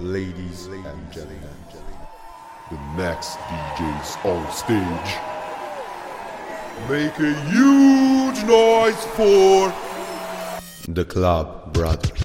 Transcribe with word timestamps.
Ladies 0.00 0.66
and 0.66 1.12
gentlemen, 1.12 1.40
the 2.70 2.78
next 2.96 3.36
DJ's 3.36 4.16
on 4.24 4.48
stage. 4.52 5.18
Make 6.88 7.18
a 7.18 7.34
huge 7.50 8.44
noise 8.44 9.04
for 9.16 9.72
the 10.86 11.04
Club 11.04 11.72
Brothers. 11.72 12.22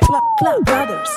Club, 0.00 0.22
Club 0.38 0.64
Brothers. 0.64 1.08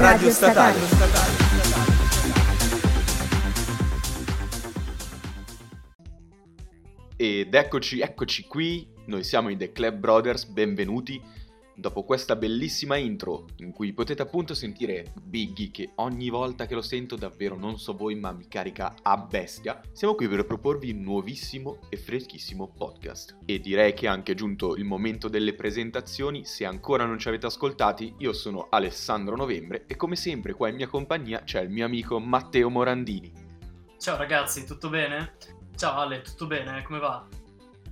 Radio 0.00 0.30
Statale. 0.30 1.27
Ed 7.20 7.52
eccoci, 7.52 7.98
eccoci 7.98 8.44
qui, 8.44 8.86
noi 9.06 9.24
siamo 9.24 9.48
i 9.48 9.56
The 9.56 9.72
Club 9.72 9.96
Brothers, 9.96 10.44
benvenuti. 10.44 11.20
Dopo 11.74 12.04
questa 12.04 12.36
bellissima 12.36 12.94
intro 12.94 13.46
in 13.56 13.72
cui 13.72 13.92
potete 13.92 14.22
appunto 14.22 14.54
sentire 14.54 15.12
Biggie 15.20 15.72
che 15.72 15.90
ogni 15.96 16.28
volta 16.28 16.66
che 16.66 16.76
lo 16.76 16.80
sento 16.80 17.16
davvero 17.16 17.56
non 17.56 17.76
so 17.76 17.96
voi 17.96 18.14
ma 18.14 18.30
mi 18.30 18.46
carica 18.46 18.94
a 19.02 19.16
bestia, 19.16 19.80
siamo 19.90 20.14
qui 20.14 20.28
per 20.28 20.46
proporvi 20.46 20.92
un 20.92 21.00
nuovissimo 21.00 21.80
e 21.88 21.96
freschissimo 21.96 22.68
podcast. 22.68 23.38
E 23.46 23.58
direi 23.58 23.94
che 23.94 24.06
è 24.06 24.10
anche 24.10 24.34
giunto 24.34 24.76
il 24.76 24.84
momento 24.84 25.26
delle 25.26 25.54
presentazioni, 25.54 26.44
se 26.44 26.64
ancora 26.66 27.04
non 27.04 27.18
ci 27.18 27.26
avete 27.26 27.46
ascoltati 27.46 28.14
io 28.18 28.32
sono 28.32 28.68
Alessandro 28.70 29.34
Novembre 29.34 29.86
e 29.88 29.96
come 29.96 30.14
sempre 30.14 30.52
qua 30.52 30.68
in 30.68 30.76
mia 30.76 30.86
compagnia 30.86 31.42
c'è 31.42 31.62
il 31.62 31.70
mio 31.70 31.84
amico 31.84 32.20
Matteo 32.20 32.70
Morandini. 32.70 33.32
Ciao 33.98 34.16
ragazzi, 34.16 34.64
tutto 34.64 34.88
bene? 34.88 35.34
Ciao 35.78 36.00
Ale, 36.00 36.22
tutto 36.22 36.48
bene? 36.48 36.82
Come 36.82 36.98
va? 36.98 37.24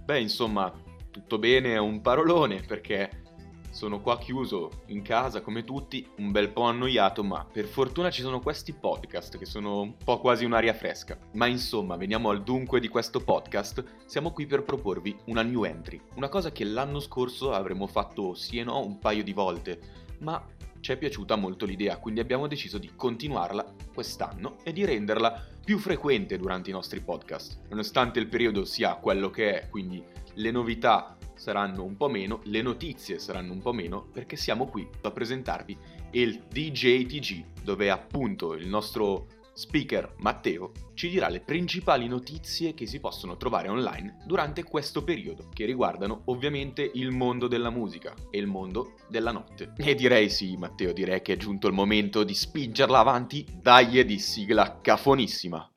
Beh, 0.04 0.18
insomma, 0.18 0.72
tutto 1.08 1.38
bene 1.38 1.74
è 1.74 1.78
un 1.78 2.00
parolone 2.00 2.60
perché 2.62 3.22
sono 3.70 4.00
qua 4.00 4.18
chiuso 4.18 4.82
in 4.86 5.02
casa 5.02 5.40
come 5.40 5.62
tutti, 5.62 6.04
un 6.16 6.32
bel 6.32 6.50
po' 6.50 6.62
annoiato, 6.62 7.22
ma 7.22 7.46
per 7.48 7.66
fortuna 7.66 8.10
ci 8.10 8.22
sono 8.22 8.40
questi 8.40 8.72
podcast 8.72 9.38
che 9.38 9.44
sono 9.44 9.82
un 9.82 9.96
po' 9.98 10.18
quasi 10.18 10.44
un'aria 10.44 10.74
fresca. 10.74 11.16
Ma 11.34 11.46
insomma, 11.46 11.94
veniamo 11.94 12.30
al 12.30 12.42
dunque 12.42 12.80
di 12.80 12.88
questo 12.88 13.20
podcast, 13.20 13.84
siamo 14.06 14.32
qui 14.32 14.46
per 14.46 14.64
proporvi 14.64 15.16
una 15.26 15.42
new 15.42 15.62
entry, 15.62 16.02
una 16.16 16.28
cosa 16.28 16.50
che 16.50 16.64
l'anno 16.64 16.98
scorso 16.98 17.52
avremmo 17.52 17.86
fatto 17.86 18.34
sì 18.34 18.58
e 18.58 18.64
no 18.64 18.84
un 18.84 18.98
paio 18.98 19.22
di 19.22 19.32
volte, 19.32 19.78
ma 20.18 20.44
ci 20.80 20.92
è 20.92 20.96
piaciuta 20.96 21.36
molto 21.36 21.64
l'idea, 21.64 21.98
quindi 21.98 22.20
abbiamo 22.20 22.46
deciso 22.46 22.78
di 22.78 22.92
continuarla 22.94 23.74
quest'anno 23.92 24.56
e 24.62 24.72
di 24.72 24.84
renderla 24.84 25.44
più 25.64 25.78
frequente 25.78 26.38
durante 26.38 26.70
i 26.70 26.72
nostri 26.72 27.00
podcast. 27.00 27.58
Nonostante 27.68 28.18
il 28.18 28.28
periodo 28.28 28.64
sia 28.64 28.94
quello 28.94 29.30
che 29.30 29.60
è, 29.62 29.68
quindi 29.68 30.02
le 30.34 30.50
novità 30.50 31.16
saranno 31.34 31.84
un 31.84 31.96
po' 31.96 32.08
meno, 32.08 32.40
le 32.44 32.62
notizie 32.62 33.18
saranno 33.18 33.52
un 33.52 33.60
po' 33.60 33.72
meno, 33.72 34.06
perché 34.12 34.36
siamo 34.36 34.66
qui 34.66 34.88
a 35.02 35.10
presentarvi 35.10 35.76
il 36.12 36.42
DJTG, 36.48 37.62
dove 37.62 37.90
appunto 37.90 38.54
il 38.54 38.66
nostro 38.66 39.26
speaker 39.56 40.14
Matteo 40.18 40.72
ci 40.92 41.08
dirà 41.08 41.28
le 41.28 41.40
principali 41.40 42.06
notizie 42.06 42.74
che 42.74 42.86
si 42.86 43.00
possono 43.00 43.36
trovare 43.36 43.68
online 43.68 44.18
durante 44.24 44.62
questo 44.62 45.02
periodo, 45.02 45.48
che 45.52 45.64
riguardano 45.64 46.22
ovviamente 46.26 46.88
il 46.94 47.10
mondo 47.10 47.48
della 47.48 47.70
musica 47.70 48.14
e 48.30 48.38
il 48.38 48.46
mondo 48.46 48.94
della 49.08 49.32
notte. 49.32 49.72
E 49.76 49.94
direi 49.94 50.28
sì, 50.28 50.56
Matteo, 50.56 50.92
direi 50.92 51.22
che 51.22 51.32
è 51.32 51.36
giunto 51.36 51.66
il 51.66 51.72
momento 51.72 52.22
di 52.22 52.34
spingerla 52.34 52.98
avanti, 52.98 53.46
dai 53.60 54.04
di 54.04 54.18
sigla 54.18 54.78
cafonissima. 54.80 55.70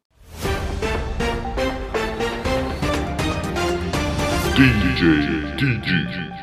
DJ 4.55 5.55
TG. 5.55 6.37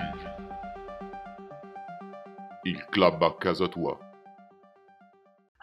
Il 2.63 2.87
club 2.89 3.23
a 3.23 3.37
casa 3.37 3.69
tua. 3.69 4.06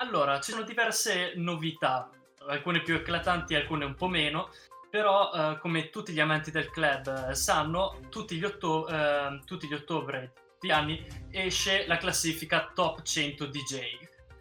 Allora, 0.03 0.41
ci 0.41 0.51
sono 0.51 0.63
diverse 0.63 1.31
novità, 1.37 2.09
alcune 2.49 2.81
più 2.81 2.93
eclatanti, 2.93 3.55
alcune 3.55 3.85
un 3.85 3.95
po' 3.95 4.09
meno, 4.09 4.49
però 4.89 5.31
eh, 5.31 5.59
come 5.59 5.89
tutti 5.91 6.11
gli 6.11 6.19
amanti 6.19 6.51
del 6.51 6.69
club 6.69 7.29
eh, 7.29 7.35
sanno, 7.35 8.01
tutti 8.09 8.35
gli, 8.35 8.43
otto- 8.43 8.85
eh, 8.85 9.39
tutti 9.45 9.65
gli 9.65 9.73
ottobre 9.73 10.33
di 10.59 10.71
anni 10.71 11.07
esce 11.31 11.87
la 11.87 11.95
classifica 11.95 12.69
Top 12.75 13.01
100 13.01 13.45
DJ. 13.45 13.79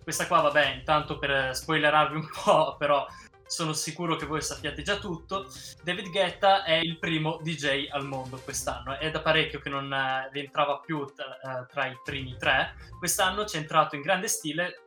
Questa 0.02 0.26
qua, 0.26 0.40
vabbè, 0.40 0.74
intanto 0.78 1.16
per 1.16 1.54
spoilerarvi 1.54 2.16
un 2.16 2.26
po', 2.42 2.74
però 2.76 3.06
sono 3.46 3.72
sicuro 3.72 4.16
che 4.16 4.26
voi 4.26 4.42
sappiate 4.42 4.82
già 4.82 4.96
tutto. 4.96 5.46
David 5.84 6.10
Guetta 6.10 6.64
è 6.64 6.72
il 6.72 6.98
primo 6.98 7.38
DJ 7.40 7.86
al 7.88 8.04
mondo 8.04 8.38
quest'anno, 8.38 8.98
è 8.98 9.12
da 9.12 9.20
parecchio 9.20 9.60
che 9.60 9.68
non 9.68 9.92
eh, 9.92 10.28
rientrava 10.32 10.80
più 10.80 11.04
tra, 11.14 11.38
eh, 11.38 11.66
tra 11.66 11.86
i 11.86 11.96
primi 12.02 12.34
tre. 12.36 12.74
Quest'anno 12.98 13.44
ci 13.44 13.58
è 13.58 13.60
entrato 13.60 13.94
in 13.94 14.02
grande 14.02 14.26
stile 14.26 14.86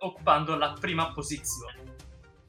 occupando 0.00 0.56
la 0.56 0.72
prima 0.78 1.12
posizione. 1.12 1.94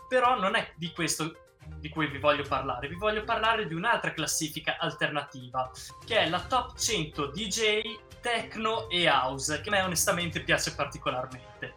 Però 0.08 0.40
non 0.40 0.56
è 0.56 0.74
di 0.75 0.91
questo 0.91 1.46
di 1.80 1.90
cui 1.90 2.08
vi 2.08 2.18
voglio 2.18 2.44
parlare, 2.44 2.88
vi 2.88 2.96
voglio 2.96 3.24
parlare 3.24 3.68
di 3.68 3.74
un'altra 3.74 4.13
classifica 4.13 4.78
alternativa, 4.80 5.69
che 6.06 6.19
è 6.19 6.30
la 6.30 6.41
Top 6.41 6.78
100 6.78 7.28
DJ 7.28 7.81
Techno 8.22 8.90
e 8.90 9.07
House, 9.09 9.62
che 9.62 9.69
a 9.69 9.72
me 9.72 9.81
onestamente 9.81 10.41
piace 10.41 10.74
particolarmente. 10.75 11.75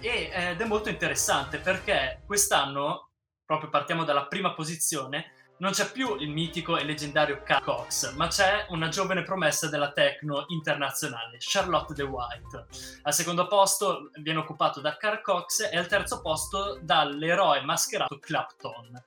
E, 0.00 0.30
eh, 0.32 0.50
ed 0.50 0.60
è 0.60 0.64
molto 0.64 0.88
interessante 0.88 1.58
perché 1.58 2.22
quest'anno, 2.26 3.10
proprio 3.44 3.70
partiamo 3.70 4.04
dalla 4.04 4.26
prima 4.26 4.52
posizione, 4.52 5.32
non 5.60 5.72
c'è 5.72 5.90
più 5.90 6.16
il 6.16 6.30
mitico 6.30 6.76
e 6.76 6.84
leggendario 6.84 7.42
Carl 7.42 7.62
Cox, 7.62 8.14
ma 8.14 8.28
c'è 8.28 8.66
una 8.70 8.88
giovane 8.88 9.22
promessa 9.22 9.68
della 9.68 9.92
techno 9.92 10.44
internazionale, 10.48 11.36
Charlotte 11.38 11.92
De 11.92 12.02
White. 12.02 12.66
Al 13.02 13.12
secondo 13.12 13.46
posto 13.46 14.10
viene 14.22 14.38
occupato 14.38 14.80
da 14.80 14.96
Carl 14.96 15.20
Cox 15.20 15.68
e 15.70 15.76
al 15.76 15.86
terzo 15.86 16.22
posto 16.22 16.78
dall'eroe 16.80 17.60
mascherato 17.62 18.18
Clapton. 18.18 19.04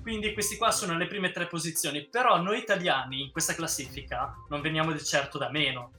Quindi 0.00 0.32
questi 0.32 0.56
qua 0.56 0.70
sono 0.70 0.96
le 0.96 1.06
prime 1.06 1.32
tre 1.32 1.46
posizioni, 1.46 2.08
però 2.08 2.40
noi 2.40 2.58
italiani 2.58 3.24
in 3.24 3.30
questa 3.30 3.54
classifica 3.54 4.34
non 4.48 4.62
veniamo 4.62 4.92
di 4.92 5.04
certo 5.04 5.36
da 5.36 5.50
meno. 5.50 5.92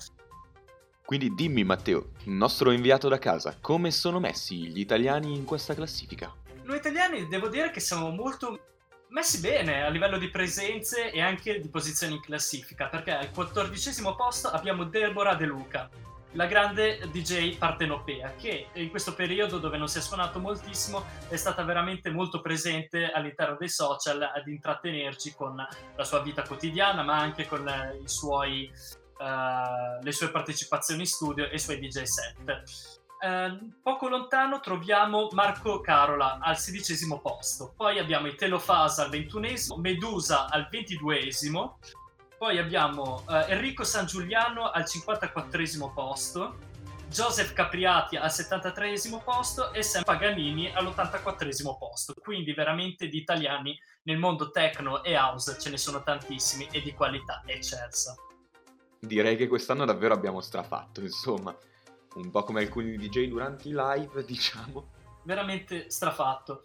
Quindi 1.06 1.35
dimmi 1.35 1.63
Matteo, 1.63 2.12
il 2.24 2.31
nostro 2.31 2.72
inviato 2.72 3.08
da 3.08 3.19
casa, 3.19 3.56
come 3.62 3.91
sono 3.91 4.19
messi 4.19 4.68
gli 4.68 4.79
italiani 4.79 5.35
in 5.35 5.46
questa 5.46 5.75
classifica? 5.75 6.34
Noi 6.63 6.78
italiani 6.78 7.28
devo 7.28 7.50
dire 7.50 7.69
che 7.69 7.79
siamo 7.79 8.09
molto 8.09 8.63
messi 9.09 9.40
bene 9.40 9.84
a 9.84 9.90
livello 9.90 10.18
di 10.18 10.30
presenze 10.30 11.12
e 11.12 11.22
anche 11.22 11.59
di 11.59 11.70
posizioni 11.70 12.16
in 12.16 12.22
classifica, 12.22 12.88
perché 12.88 13.12
al 13.12 13.31
quattordicesimo 13.31 14.16
posto 14.16 14.50
abbiamo 14.50 14.84
Deborah 14.84 15.36
De 15.36 15.46
Luca, 15.46 15.90
la 16.34 16.46
grande 16.46 17.00
DJ 17.12 17.58
partenopea, 17.58 18.36
che 18.36 18.68
in 18.74 18.90
questo 18.90 19.16
periodo 19.16 19.58
dove 19.58 19.78
non 19.78 19.88
si 19.88 19.97
è 19.97 20.02
suonato 20.02 20.40
moltissimo 20.40 21.03
è 21.28 21.36
stata 21.36 21.64
veramente 21.64 22.12
molto 22.12 22.40
presente 22.40 23.09
all'interno 23.09 23.58
dei 23.58 23.70
social 23.70 24.22
ad 24.22 24.47
intrattenerci 24.47 25.34
con 25.34 25.56
la 25.56 26.03
sua 26.03 26.22
vita 26.22 26.44
quotidiana, 26.44 27.02
ma 27.02 27.18
anche 27.18 27.47
con 27.47 27.68
eh, 27.68 28.02
suoi, 28.06 28.66
eh, 28.66 30.03
le 30.03 30.12
sue 30.12 30.30
partecipazioni 30.30 31.02
in 31.02 31.08
studio 31.08 31.50
e 31.50 31.56
i 31.56 31.59
suoi 31.59 31.80
DJ 31.80 32.03
set. 32.03 32.98
Eh, 33.22 33.59
poco 33.84 34.07
lontano 34.07 34.62
troviamo 34.62 35.28
Marco 35.34 35.81
Carola 35.81 36.40
al 36.40 36.57
sedicesimo 36.57 37.19
posto, 37.19 37.74
poi 37.75 38.00
abbiamo 38.00 38.28
i 38.28 38.35
Telofasa 38.35 39.03
al 39.03 39.09
ventunesimo, 39.09 39.75
Medusa 39.78 40.47
al 40.50 40.69
ventiduesimo, 40.69 41.79
poi 42.38 42.58
abbiamo 42.58 43.25
eh, 43.29 43.52
Enrico 43.52 43.84
San 43.84 44.06
Giuliano 44.06 44.69
al 44.69 44.84
54esimo 44.84 45.94
posto, 45.94 46.68
Joseph 47.09 47.52
Capriati 47.52 48.16
al 48.16 48.29
73esimo 48.29 49.22
posto 49.22 49.74
e 49.74 49.84
Sam 49.84 50.03
Paganini 50.03 50.72
all'84esimo 50.72 51.75
posto. 51.78 52.13
Quindi 52.22 52.53
veramente 52.53 53.08
di 53.08 53.18
italiani 53.18 53.78
nel 54.03 54.17
mondo 54.17 54.52
techno 54.52 55.03
e 55.03 55.17
house 55.17 55.58
ce 55.59 55.70
ne 55.70 55.78
sono 55.78 56.03
tantissimi 56.03 56.70
e 56.72 56.82
di 56.82 56.93
qualità 56.93 57.41
eccelsa. 57.46 58.16
Direi 58.99 59.35
che 59.35 59.47
quest'anno 59.47 59.85
davvero 59.85 60.14
abbiamo 60.14 60.40
strafatto, 60.40 61.02
insomma, 61.02 61.55
un 62.16 62.32
po' 62.32 62.44
come 62.44 62.61
alcuni 62.61 62.97
DJ 62.97 63.28
durante 63.28 63.67
i 63.67 63.73
live, 63.73 64.23
diciamo. 64.26 64.91
Veramente 65.23 65.90
strafatto. 65.90 66.64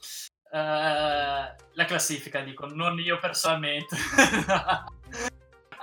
Eh, 0.50 0.58
la 0.58 1.84
classifica, 1.86 2.40
dico, 2.40 2.66
non 2.66 2.98
io 2.98 3.18
personalmente. 3.18 3.96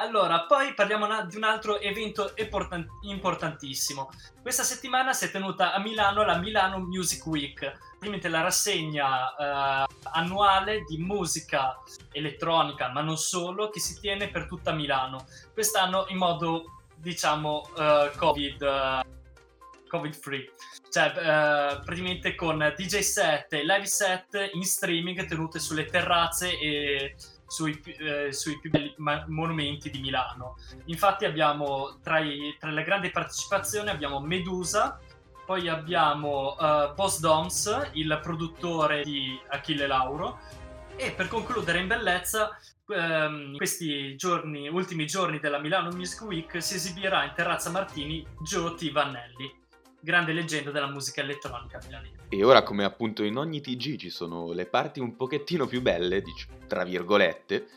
Allora, 0.01 0.45
poi 0.45 0.73
parliamo 0.73 1.05
di 1.25 1.35
un 1.35 1.43
altro 1.43 1.79
evento 1.79 2.33
important- 2.35 2.89
importantissimo. 3.03 4.09
Questa 4.41 4.63
settimana 4.63 5.13
si 5.13 5.25
è 5.25 5.31
tenuta 5.31 5.73
a 5.73 5.79
Milano 5.79 6.23
la 6.23 6.37
Milano 6.37 6.79
Music 6.79 7.23
Week, 7.27 7.59
praticamente 7.59 8.27
la 8.27 8.41
rassegna 8.41 9.35
eh, 9.35 9.85
annuale 10.13 10.85
di 10.87 10.97
musica 10.97 11.77
elettronica, 12.11 12.89
ma 12.89 13.01
non 13.01 13.15
solo, 13.15 13.69
che 13.69 13.79
si 13.79 13.99
tiene 13.99 14.29
per 14.29 14.47
tutta 14.47 14.71
Milano. 14.71 15.27
Quest'anno 15.53 16.05
in 16.07 16.17
modo, 16.17 16.81
diciamo, 16.95 17.69
eh, 17.77 18.11
Covid, 18.17 18.61
covid 19.91 20.15
free, 20.15 20.49
cioè 20.89 21.07
eh, 21.07 21.81
praticamente 21.83 22.33
con 22.33 22.73
DJ 22.77 22.99
set 22.99 23.51
e 23.51 23.65
live 23.65 23.85
set 23.85 24.51
in 24.53 24.63
streaming 24.63 25.25
tenute 25.25 25.59
sulle 25.59 25.85
terrazze 25.85 26.57
e 26.57 27.15
sui, 27.45 27.77
eh, 27.99 28.31
sui 28.31 28.57
più 28.59 28.69
belli 28.69 28.95
monumenti 29.27 29.89
di 29.89 29.99
Milano. 29.99 30.55
Infatti 30.85 31.25
abbiamo 31.25 31.99
tra, 32.01 32.19
i, 32.19 32.55
tra, 32.57 32.69
le 32.69 32.83
grandi 32.83 33.11
partecipazioni 33.11 33.89
abbiamo 33.89 34.21
Medusa, 34.21 34.97
poi 35.45 35.67
abbiamo 35.67 36.55
uh, 36.57 36.93
Boss 36.93 37.19
Doms, 37.19 37.89
il 37.93 38.17
produttore 38.23 39.03
di 39.03 39.37
Achille 39.49 39.85
Lauro, 39.85 40.39
e 40.95 41.11
per 41.11 41.27
concludere 41.27 41.79
in 41.79 41.87
bellezza 41.87 42.57
ehm, 42.87 43.57
questi 43.57 44.15
giorni, 44.15 44.69
ultimi 44.69 45.05
giorni 45.05 45.39
della 45.39 45.57
Milano 45.57 45.89
Music 45.89 46.21
Week 46.21 46.61
si 46.61 46.75
esibirà 46.75 47.25
in 47.25 47.33
Terrazza 47.35 47.69
Martini 47.69 48.25
Joe 48.43 48.75
T. 48.75 48.91
Vannelli, 48.91 49.60
grande 50.01 50.33
leggenda 50.33 50.71
della 50.71 50.89
musica 50.89 51.21
elettronica 51.21 51.79
milanese. 51.85 52.15
E 52.29 52.43
ora, 52.43 52.63
come 52.63 52.83
appunto 52.83 53.23
in 53.23 53.37
ogni 53.37 53.61
TG 53.61 53.97
ci 53.97 54.09
sono 54.09 54.51
le 54.51 54.65
parti 54.65 54.99
un 54.99 55.15
pochettino 55.15 55.67
più 55.67 55.81
belle, 55.81 56.23
tra 56.67 56.83
virgolette, 56.83 57.67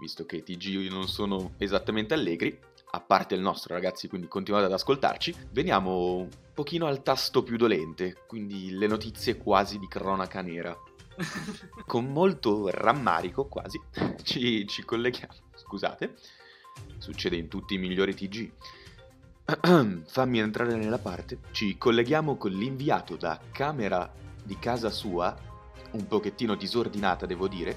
visto 0.00 0.26
che 0.26 0.36
i 0.36 0.42
TG 0.42 0.90
non 0.90 1.08
sono 1.08 1.54
esattamente 1.58 2.14
allegri, 2.14 2.58
a 2.94 3.00
parte 3.00 3.34
il 3.34 3.40
nostro 3.40 3.72
ragazzi, 3.74 4.06
quindi 4.08 4.28
continuate 4.28 4.66
ad 4.66 4.72
ascoltarci, 4.72 5.34
veniamo 5.50 6.16
un 6.16 6.28
pochino 6.52 6.86
al 6.86 7.02
tasto 7.02 7.42
più 7.42 7.56
dolente, 7.56 8.18
quindi 8.26 8.76
le 8.76 8.86
notizie 8.86 9.38
quasi 9.38 9.78
di 9.78 9.88
cronaca 9.88 10.42
nera. 10.42 10.76
Con 11.86 12.12
molto 12.12 12.68
rammarico 12.68 13.46
quasi 13.46 13.80
ci, 14.22 14.66
ci 14.66 14.82
colleghiamo, 14.82 15.32
scusate, 15.54 16.14
succede 16.98 17.36
in 17.36 17.48
tutti 17.48 17.74
i 17.74 17.78
migliori 17.78 18.14
TG. 18.14 18.52
Fammi 20.06 20.38
entrare 20.38 20.76
nella 20.76 20.98
parte. 20.98 21.38
Ci 21.50 21.76
colleghiamo 21.76 22.36
con 22.36 22.52
l'inviato 22.52 23.16
da 23.16 23.40
camera 23.50 24.10
di 24.42 24.58
casa 24.58 24.90
sua, 24.90 25.36
un 25.92 26.06
pochettino 26.06 26.54
disordinata 26.54 27.26
devo 27.26 27.48
dire, 27.48 27.76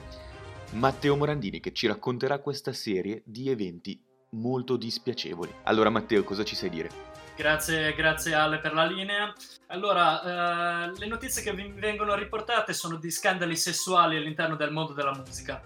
Matteo 0.71 1.15
Morandini 1.15 1.59
che 1.59 1.73
ci 1.73 1.88
racconterà 1.88 2.39
questa 2.39 2.73
serie 2.73 3.21
di 3.25 3.50
eventi 3.50 4.00
molto 4.31 4.77
dispiacevoli. 4.77 5.53
Allora 5.63 5.89
Matteo, 5.89 6.23
cosa 6.23 6.44
ci 6.44 6.56
sai 6.56 6.69
dire? 6.69 7.13
Grazie, 7.35 7.94
grazie 7.94 8.33
Ale 8.33 8.59
per 8.59 8.73
la 8.73 8.85
linea. 8.85 9.33
Allora, 9.67 10.85
eh, 10.85 10.91
le 10.97 11.07
notizie 11.07 11.41
che 11.41 11.53
vi 11.53 11.69
vengono 11.75 12.15
riportate 12.15 12.73
sono 12.73 12.95
di 12.95 13.12
scandali 13.12 13.57
sessuali 13.57 14.15
all'interno 14.15 14.56
del 14.56 14.71
mondo 14.71 14.94
della 14.94 15.13
musica. 15.13 15.62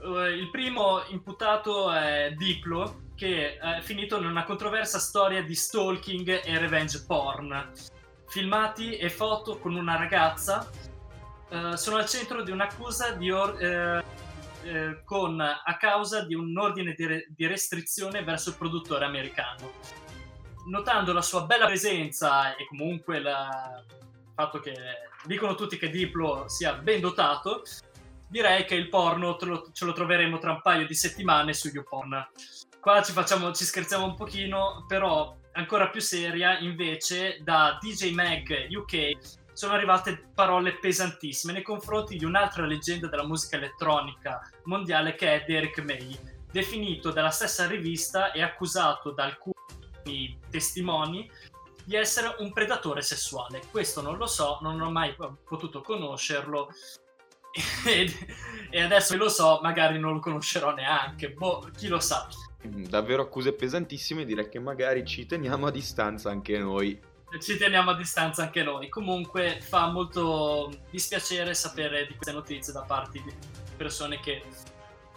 Uh, 0.00 0.26
il 0.26 0.50
primo 0.50 1.02
imputato 1.10 1.92
è 1.92 2.32
Diplo, 2.36 3.11
che 3.22 3.56
è 3.56 3.80
finito 3.82 4.18
in 4.18 4.26
una 4.26 4.42
controversa 4.42 4.98
storia 4.98 5.44
di 5.44 5.54
stalking 5.54 6.42
e 6.44 6.58
revenge 6.58 7.04
porn. 7.06 7.70
Filmati 8.26 8.96
e 8.96 9.10
foto 9.10 9.60
con 9.60 9.76
una 9.76 9.96
ragazza 9.96 10.68
uh, 11.50 11.76
sono 11.76 11.98
al 11.98 12.06
centro 12.06 12.42
di 12.42 12.50
un'accusa 12.50 13.12
di 13.12 13.30
or- 13.30 13.62
eh, 13.62 14.04
eh, 14.64 15.04
con, 15.04 15.40
a 15.40 15.76
causa 15.76 16.24
di 16.24 16.34
un 16.34 16.58
ordine 16.58 16.94
di, 16.94 17.06
re- 17.06 17.26
di 17.28 17.46
restrizione 17.46 18.24
verso 18.24 18.48
il 18.48 18.56
produttore 18.56 19.04
americano. 19.04 19.70
Notando 20.66 21.12
la 21.12 21.22
sua 21.22 21.42
bella 21.42 21.66
presenza 21.66 22.56
e 22.56 22.66
comunque 22.66 23.20
la... 23.20 23.84
il 23.88 24.32
fatto 24.34 24.58
che 24.58 24.74
dicono 25.26 25.54
tutti 25.54 25.78
che 25.78 25.90
Diplo 25.90 26.48
sia 26.48 26.72
ben 26.72 27.00
dotato, 27.00 27.62
direi 28.26 28.64
che 28.64 28.74
il 28.74 28.88
porno 28.88 29.36
lo, 29.42 29.70
ce 29.72 29.84
lo 29.84 29.92
troveremo 29.92 30.38
tra 30.38 30.50
un 30.50 30.60
paio 30.60 30.88
di 30.88 30.94
settimane 30.94 31.52
su 31.52 31.68
YouPorn. 31.68 32.30
Qua 32.82 33.00
ci, 33.00 33.12
facciamo, 33.12 33.52
ci 33.52 33.64
scherziamo 33.64 34.04
un 34.04 34.16
pochino, 34.16 34.84
però 34.88 35.36
ancora 35.52 35.88
più 35.88 36.00
seria 36.00 36.58
invece 36.58 37.38
da 37.40 37.78
DJ 37.80 38.12
Mag 38.12 38.66
UK 38.72 39.52
sono 39.52 39.74
arrivate 39.74 40.30
parole 40.34 40.76
pesantissime 40.80 41.52
nei 41.52 41.62
confronti 41.62 42.16
di 42.18 42.24
un'altra 42.24 42.66
leggenda 42.66 43.06
della 43.06 43.24
musica 43.24 43.54
elettronica 43.54 44.50
mondiale 44.64 45.14
che 45.14 45.32
è 45.32 45.44
Derek 45.46 45.78
May, 45.84 46.18
definito 46.50 47.12
dalla 47.12 47.30
stessa 47.30 47.68
rivista 47.68 48.32
e 48.32 48.42
accusato 48.42 49.12
da 49.12 49.26
alcuni 49.26 50.40
testimoni 50.50 51.30
di 51.84 51.94
essere 51.94 52.34
un 52.40 52.52
predatore 52.52 53.02
sessuale. 53.02 53.62
Questo 53.70 54.02
non 54.02 54.16
lo 54.16 54.26
so, 54.26 54.58
non 54.60 54.80
ho 54.80 54.90
mai 54.90 55.14
potuto 55.44 55.82
conoscerlo 55.82 56.68
e 58.70 58.80
adesso 58.80 59.16
lo 59.16 59.28
so, 59.28 59.60
magari 59.62 59.98
non 59.98 60.14
lo 60.14 60.20
conoscerò 60.20 60.74
neanche, 60.74 61.30
boh, 61.30 61.68
chi 61.76 61.88
lo 61.88 62.00
sa. 62.00 62.26
Davvero 62.62 63.22
accuse 63.22 63.52
pesantissime, 63.52 64.24
direi 64.24 64.48
che 64.48 64.58
magari 64.58 65.04
ci 65.04 65.26
teniamo 65.26 65.66
a 65.66 65.70
distanza 65.70 66.30
anche 66.30 66.58
noi 66.58 67.10
ci 67.38 67.56
teniamo 67.56 67.90
a 67.90 67.96
distanza 67.96 68.42
anche 68.42 68.62
noi. 68.62 68.88
Comunque 68.88 69.60
fa 69.60 69.90
molto 69.90 70.70
dispiacere 70.90 71.54
sapere 71.54 72.06
di 72.06 72.14
queste 72.14 72.32
notizie 72.32 72.72
da 72.72 72.82
parte 72.82 73.22
di 73.22 73.32
persone 73.76 74.20
che 74.20 74.42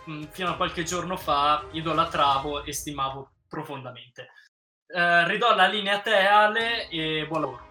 mh, 0.06 0.12
mm, 0.12 0.24
fino 0.32 0.50
a 0.50 0.56
qualche 0.56 0.84
giorno 0.84 1.18
fa 1.18 1.66
idolatravo 1.72 2.64
e 2.64 2.74
stimavo 2.74 3.32
profondamente. 3.48 4.30
Uh, 4.88 5.28
ridò 5.28 5.56
la 5.56 5.68
linea 5.68 5.96
a 5.96 6.00
te 6.00 6.16
Ale 6.16 6.88
e 6.90 7.26
buon 7.28 7.42
lavoro. 7.42 7.65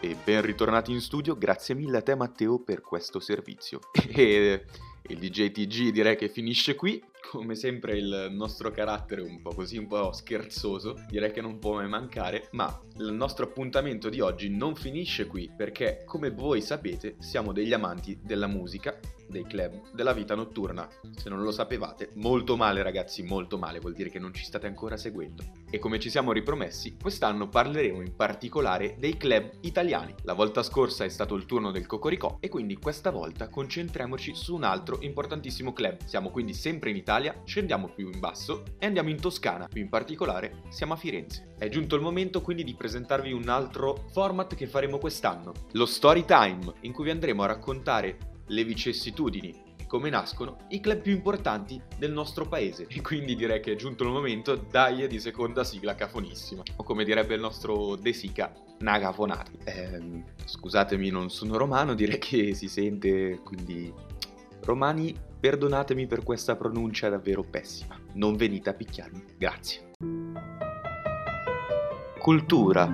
E 0.00 0.14
ben 0.24 0.42
ritornati 0.42 0.92
in 0.92 1.00
studio, 1.00 1.36
grazie 1.36 1.74
mille 1.74 1.96
a 1.96 2.02
te 2.02 2.14
Matteo 2.14 2.58
per 2.58 2.80
questo 2.80 3.18
servizio. 3.18 3.80
E 4.14 4.64
il 5.08 5.18
DJ 5.18 5.52
TG 5.52 5.90
direi 5.90 6.16
che 6.16 6.28
finisce 6.28 6.74
qui 6.74 7.02
come 7.30 7.54
sempre 7.54 7.96
il 7.96 8.28
nostro 8.30 8.70
carattere 8.70 9.20
un 9.20 9.42
po' 9.42 9.52
così, 9.52 9.76
un 9.76 9.86
po' 9.86 10.12
scherzoso, 10.12 10.96
direi 11.08 11.32
che 11.32 11.40
non 11.40 11.58
può 11.58 11.74
mai 11.74 11.88
mancare, 11.88 12.48
ma 12.52 12.80
il 12.98 13.12
nostro 13.12 13.46
appuntamento 13.46 14.08
di 14.08 14.20
oggi 14.20 14.48
non 14.48 14.74
finisce 14.76 15.26
qui 15.26 15.50
perché, 15.54 16.04
come 16.04 16.30
voi 16.30 16.60
sapete, 16.60 17.16
siamo 17.18 17.52
degli 17.52 17.72
amanti 17.72 18.18
della 18.22 18.46
musica, 18.46 18.98
dei 19.28 19.44
club, 19.44 19.90
della 19.92 20.12
vita 20.12 20.34
notturna. 20.34 20.88
Se 21.16 21.28
non 21.28 21.42
lo 21.42 21.50
sapevate, 21.50 22.10
molto 22.14 22.56
male 22.56 22.82
ragazzi, 22.82 23.22
molto 23.22 23.58
male, 23.58 23.80
vuol 23.80 23.94
dire 23.94 24.08
che 24.08 24.20
non 24.20 24.32
ci 24.32 24.44
state 24.44 24.66
ancora 24.66 24.96
seguendo. 24.96 25.42
E 25.68 25.78
come 25.80 25.98
ci 25.98 26.10
siamo 26.10 26.30
ripromessi, 26.30 26.96
quest'anno 27.00 27.48
parleremo 27.48 28.00
in 28.00 28.14
particolare 28.14 28.94
dei 28.98 29.16
club 29.16 29.50
italiani. 29.62 30.14
La 30.22 30.32
volta 30.32 30.62
scorsa 30.62 31.04
è 31.04 31.08
stato 31.08 31.34
il 31.34 31.44
turno 31.44 31.72
del 31.72 31.86
Cocoricò 31.86 32.38
e 32.40 32.48
quindi 32.48 32.76
questa 32.76 33.10
volta 33.10 33.48
concentriamoci 33.48 34.34
su 34.34 34.54
un 34.54 34.62
altro 34.62 34.98
importantissimo 35.00 35.72
club. 35.72 36.04
Siamo 36.04 36.30
quindi 36.30 36.54
sempre 36.54 36.90
in 36.90 36.96
Italia 36.96 37.42
scendiamo 37.44 37.88
più 37.88 38.10
in 38.12 38.20
basso 38.20 38.62
e 38.78 38.86
andiamo 38.86 39.10
in 39.10 39.20
Toscana, 39.20 39.66
più 39.66 39.82
in 39.82 39.88
particolare 39.88 40.62
siamo 40.68 40.92
a 40.92 40.96
Firenze. 40.96 41.54
È 41.58 41.68
giunto 41.68 41.96
il 41.96 42.02
momento 42.02 42.42
quindi 42.42 42.62
di 42.62 42.74
presentarvi 42.74 43.32
un 43.32 43.48
altro 43.48 44.04
format 44.12 44.54
che 44.54 44.68
faremo 44.68 44.98
quest'anno, 44.98 45.52
lo 45.72 45.86
Story 45.86 46.24
Time, 46.24 46.74
in 46.82 46.92
cui 46.92 47.04
vi 47.04 47.10
andremo 47.10 47.42
a 47.42 47.46
raccontare 47.46 48.34
le 48.46 48.64
vicissitudini 48.64 49.65
come 49.86 50.10
nascono 50.10 50.56
i 50.68 50.80
club 50.80 51.00
più 51.00 51.12
importanti 51.12 51.80
del 51.96 52.12
nostro 52.12 52.46
paese. 52.46 52.86
E 52.88 53.00
quindi 53.00 53.36
direi 53.36 53.60
che 53.60 53.72
è 53.72 53.76
giunto 53.76 54.04
il 54.04 54.10
momento, 54.10 54.54
dai, 54.56 55.06
di 55.06 55.20
seconda 55.20 55.64
sigla 55.64 55.94
cafonissima, 55.94 56.62
o 56.76 56.82
come 56.82 57.04
direbbe 57.04 57.34
il 57.34 57.40
nostro 57.40 57.96
De 57.96 58.12
Sica, 58.12 58.52
nagafonati. 58.78 59.58
Eh, 59.64 60.22
scusatemi, 60.44 61.10
non 61.10 61.30
sono 61.30 61.56
romano, 61.56 61.94
direi 61.94 62.18
che 62.18 62.54
si 62.54 62.68
sente, 62.68 63.40
quindi 63.42 63.92
romani 64.62 65.26
Perdonatemi 65.38 66.06
per 66.06 66.24
questa 66.24 66.56
pronuncia 66.56 67.08
davvero 67.08 67.42
pessima. 67.42 67.96
Non 68.14 68.36
venite 68.36 68.70
a 68.70 68.74
picchiarmi. 68.74 69.22
Grazie. 69.36 69.92
Cultura. 72.18 72.90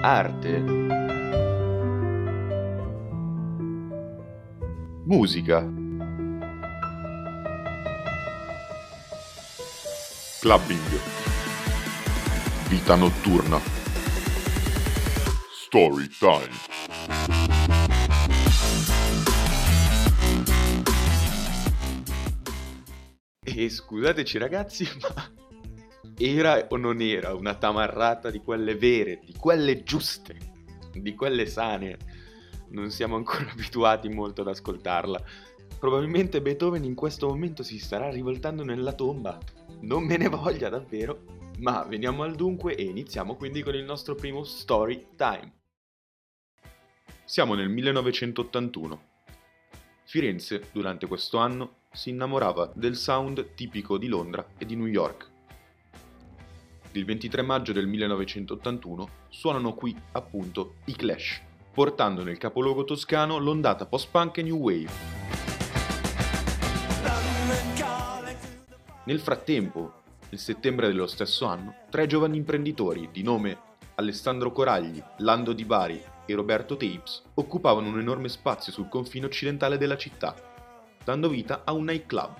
Arte. 0.00 1.01
Musica. 5.14 5.60
Clubbing. 10.40 11.00
Vita 12.70 12.94
notturna. 12.94 13.60
Story 15.50 16.08
time. 16.08 16.48
E 23.44 23.68
scusateci 23.68 24.38
ragazzi, 24.38 24.88
ma 24.98 25.30
era 26.16 26.68
o 26.70 26.78
non 26.78 27.02
era 27.02 27.34
una 27.34 27.54
tamarrata 27.54 28.30
di 28.30 28.38
quelle 28.38 28.76
vere, 28.76 29.20
di 29.26 29.34
quelle 29.34 29.82
giuste, 29.82 30.38
di 30.90 31.14
quelle 31.14 31.44
sane? 31.44 31.98
Non 32.72 32.90
siamo 32.90 33.16
ancora 33.16 33.48
abituati 33.52 34.08
molto 34.08 34.42
ad 34.42 34.48
ascoltarla. 34.48 35.22
Probabilmente 35.78 36.40
Beethoven 36.40 36.84
in 36.84 36.94
questo 36.94 37.28
momento 37.28 37.62
si 37.62 37.78
starà 37.78 38.10
rivoltando 38.10 38.64
nella 38.64 38.92
tomba. 38.92 39.38
Non 39.80 40.04
me 40.04 40.16
ne 40.16 40.28
voglia 40.28 40.68
davvero. 40.68 41.40
Ma 41.58 41.84
veniamo 41.84 42.22
al 42.22 42.34
dunque 42.34 42.74
e 42.74 42.82
iniziamo 42.82 43.36
quindi 43.36 43.62
con 43.62 43.74
il 43.74 43.84
nostro 43.84 44.14
primo 44.14 44.42
story 44.42 45.08
time. 45.16 45.60
Siamo 47.24 47.54
nel 47.54 47.68
1981. 47.68 49.10
Firenze, 50.04 50.68
durante 50.72 51.06
questo 51.06 51.38
anno, 51.38 51.76
si 51.92 52.10
innamorava 52.10 52.72
del 52.74 52.96
sound 52.96 53.54
tipico 53.54 53.96
di 53.96 54.08
Londra 54.08 54.46
e 54.58 54.66
di 54.66 54.76
New 54.76 54.86
York. 54.86 55.30
il 56.92 57.04
23 57.06 57.40
maggio 57.42 57.72
del 57.72 57.86
1981, 57.86 59.08
suonano 59.30 59.72
qui 59.72 59.96
appunto 60.12 60.74
i 60.86 60.92
Clash, 60.92 61.40
portando 61.72 62.22
nel 62.22 62.36
capoluogo 62.36 62.84
toscano 62.84 63.38
l'ondata 63.38 63.86
post-punk 63.86 64.38
e 64.38 64.42
new 64.42 64.58
wave. 64.58 64.90
Nel 69.04 69.20
frattempo, 69.20 69.92
nel 70.28 70.38
settembre 70.38 70.88
dello 70.88 71.06
stesso 71.06 71.46
anno, 71.46 71.74
tre 71.90 72.06
giovani 72.06 72.36
imprenditori 72.36 73.08
di 73.10 73.22
nome 73.22 73.58
Alessandro 73.94 74.52
Coragli, 74.52 75.02
Lando 75.18 75.52
Di 75.52 75.64
Bari 75.64 76.02
e 76.26 76.34
Roberto 76.34 76.76
Tapes 76.76 77.22
occupavano 77.34 77.88
un 77.88 77.98
enorme 77.98 78.28
spazio 78.28 78.70
sul 78.70 78.88
confine 78.88 79.26
occidentale 79.26 79.78
della 79.78 79.96
città, 79.96 80.34
dando 81.04 81.28
vita 81.28 81.62
a 81.64 81.72
un 81.72 81.84
nightclub, 81.84 82.34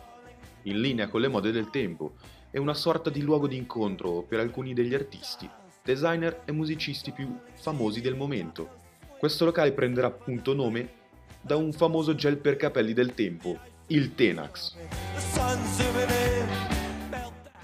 in 0.65 0.81
linea 0.81 1.09
con 1.09 1.21
le 1.21 1.29
mode 1.29 1.51
del 1.53 1.71
tempo 1.71 2.12
e 2.51 2.59
una 2.59 2.75
sorta 2.75 3.11
di 3.11 3.23
luogo 3.23 3.49
di 3.49 3.57
incontro 3.57 4.23
per 4.23 4.41
alcuni 4.41 4.75
degli 4.75 4.95
artisti, 4.95 5.49
designer 5.83 6.43
e 6.45 6.53
musicisti 6.53 7.12
più 7.12 7.35
famosi 7.55 8.01
del 8.01 8.15
momento. 8.15 8.82
Questo 9.23 9.45
locale 9.45 9.71
prenderà 9.71 10.09
appunto 10.09 10.52
nome 10.52 10.95
da 11.41 11.55
un 11.55 11.73
famoso 11.73 12.12
gel 12.17 12.38
per 12.38 12.57
capelli 12.57 12.93
del 12.93 13.14
tempo, 13.14 13.57
il 13.87 14.17
Tenax. 14.17 14.75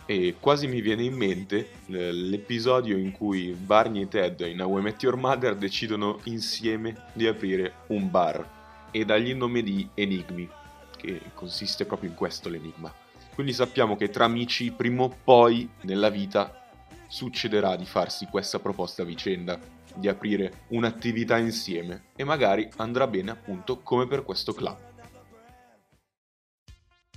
E 0.07 0.37
quasi 0.39 0.69
mi 0.69 0.81
viene 0.81 1.03
in 1.03 1.15
mente 1.15 1.71
l'episodio 1.87 2.97
in 2.97 3.11
cui 3.11 3.51
Barney 3.55 4.03
e 4.03 4.07
Ted 4.09 4.39
in 4.47 4.61
How 4.61 4.79
I 4.79 4.83
Met 4.83 5.03
Your 5.03 5.17
Mother 5.17 5.57
decidono 5.57 6.21
insieme 6.27 7.07
di 7.13 7.27
aprire 7.27 7.79
un 7.89 8.09
bar 8.09 8.89
e 8.93 9.05
dagli 9.05 9.31
il 9.31 9.37
nome 9.37 9.65
di 9.65 9.89
Enigmi, 9.95 10.49
che 10.97 11.21
consiste 11.35 11.87
proprio 11.87 12.11
in 12.11 12.15
questo 12.15 12.49
l'enigma. 12.49 12.95
Quindi 13.35 13.53
sappiamo 13.53 13.97
che 13.97 14.11
tra 14.11 14.27
amici 14.27 14.71
prima 14.71 15.03
o 15.03 15.17
poi 15.25 15.69
nella 15.81 16.09
vita 16.09 16.69
succederà 17.09 17.75
di 17.75 17.85
farsi 17.85 18.27
questa 18.27 18.61
proposta 18.61 19.03
vicenda, 19.03 19.59
di 19.95 20.09
aprire 20.09 20.65
un'attività 20.69 21.39
insieme 21.39 22.11
e 22.17 22.25
magari 22.25 22.69
andrà 22.77 23.07
bene 23.07 23.31
appunto 23.31 23.81
come 23.81 24.07
per 24.07 24.23
questo 24.23 24.53
club. 24.53 24.77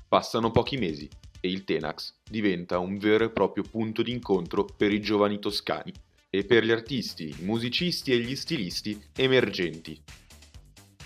Passano 0.07 0.51
pochi 0.51 0.77
mesi 0.77 1.09
e 1.39 1.49
il 1.49 1.63
Tenax 1.63 2.15
diventa 2.29 2.79
un 2.79 2.97
vero 2.97 3.23
e 3.23 3.29
proprio 3.29 3.63
punto 3.63 4.01
di 4.01 4.11
incontro 4.11 4.65
per 4.65 4.91
i 4.91 5.01
giovani 5.01 5.39
toscani 5.39 5.91
e 6.29 6.45
per 6.45 6.63
gli 6.63 6.71
artisti, 6.71 7.29
i 7.29 7.43
musicisti 7.43 8.11
e 8.11 8.19
gli 8.19 8.35
stilisti 8.35 9.01
emergenti. 9.15 10.01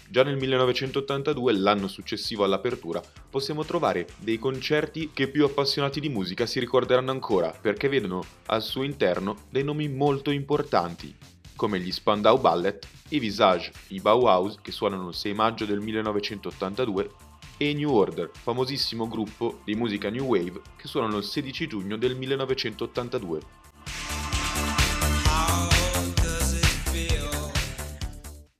Già 0.07 0.23
nel 0.23 0.37
1982, 0.37 1.53
l'anno 1.53 1.87
successivo 1.87 2.43
all'apertura, 2.43 3.01
possiamo 3.29 3.65
trovare 3.65 4.05
dei 4.19 4.37
concerti 4.37 5.09
che 5.11 5.27
più 5.27 5.43
appassionati 5.45 5.99
di 5.99 6.09
musica 6.09 6.45
si 6.45 6.59
ricorderanno 6.59 7.09
ancora 7.09 7.49
perché 7.49 7.89
vedono 7.89 8.23
al 8.47 8.61
suo 8.61 8.83
interno 8.83 9.45
dei 9.49 9.63
nomi 9.63 9.89
molto 9.89 10.29
importanti, 10.29 11.13
come 11.55 11.79
gli 11.79 11.91
Spandau 11.91 12.39
Ballet, 12.39 12.87
i 13.09 13.19
Visage, 13.19 13.71
i 13.87 13.99
Bauhaus 13.99 14.57
che 14.61 14.71
suonano 14.71 15.09
il 15.09 15.15
6 15.15 15.33
maggio 15.33 15.65
del 15.65 15.79
1982 15.79 17.11
e 17.57 17.69
i 17.69 17.73
New 17.73 17.91
Order, 17.91 18.31
famosissimo 18.33 19.07
gruppo 19.07 19.61
di 19.63 19.75
musica 19.75 20.09
New 20.09 20.25
Wave 20.25 20.61
che 20.75 20.87
suonano 20.87 21.17
il 21.17 21.23
16 21.23 21.67
giugno 21.67 21.97
del 21.97 22.15
1982. 22.15 23.39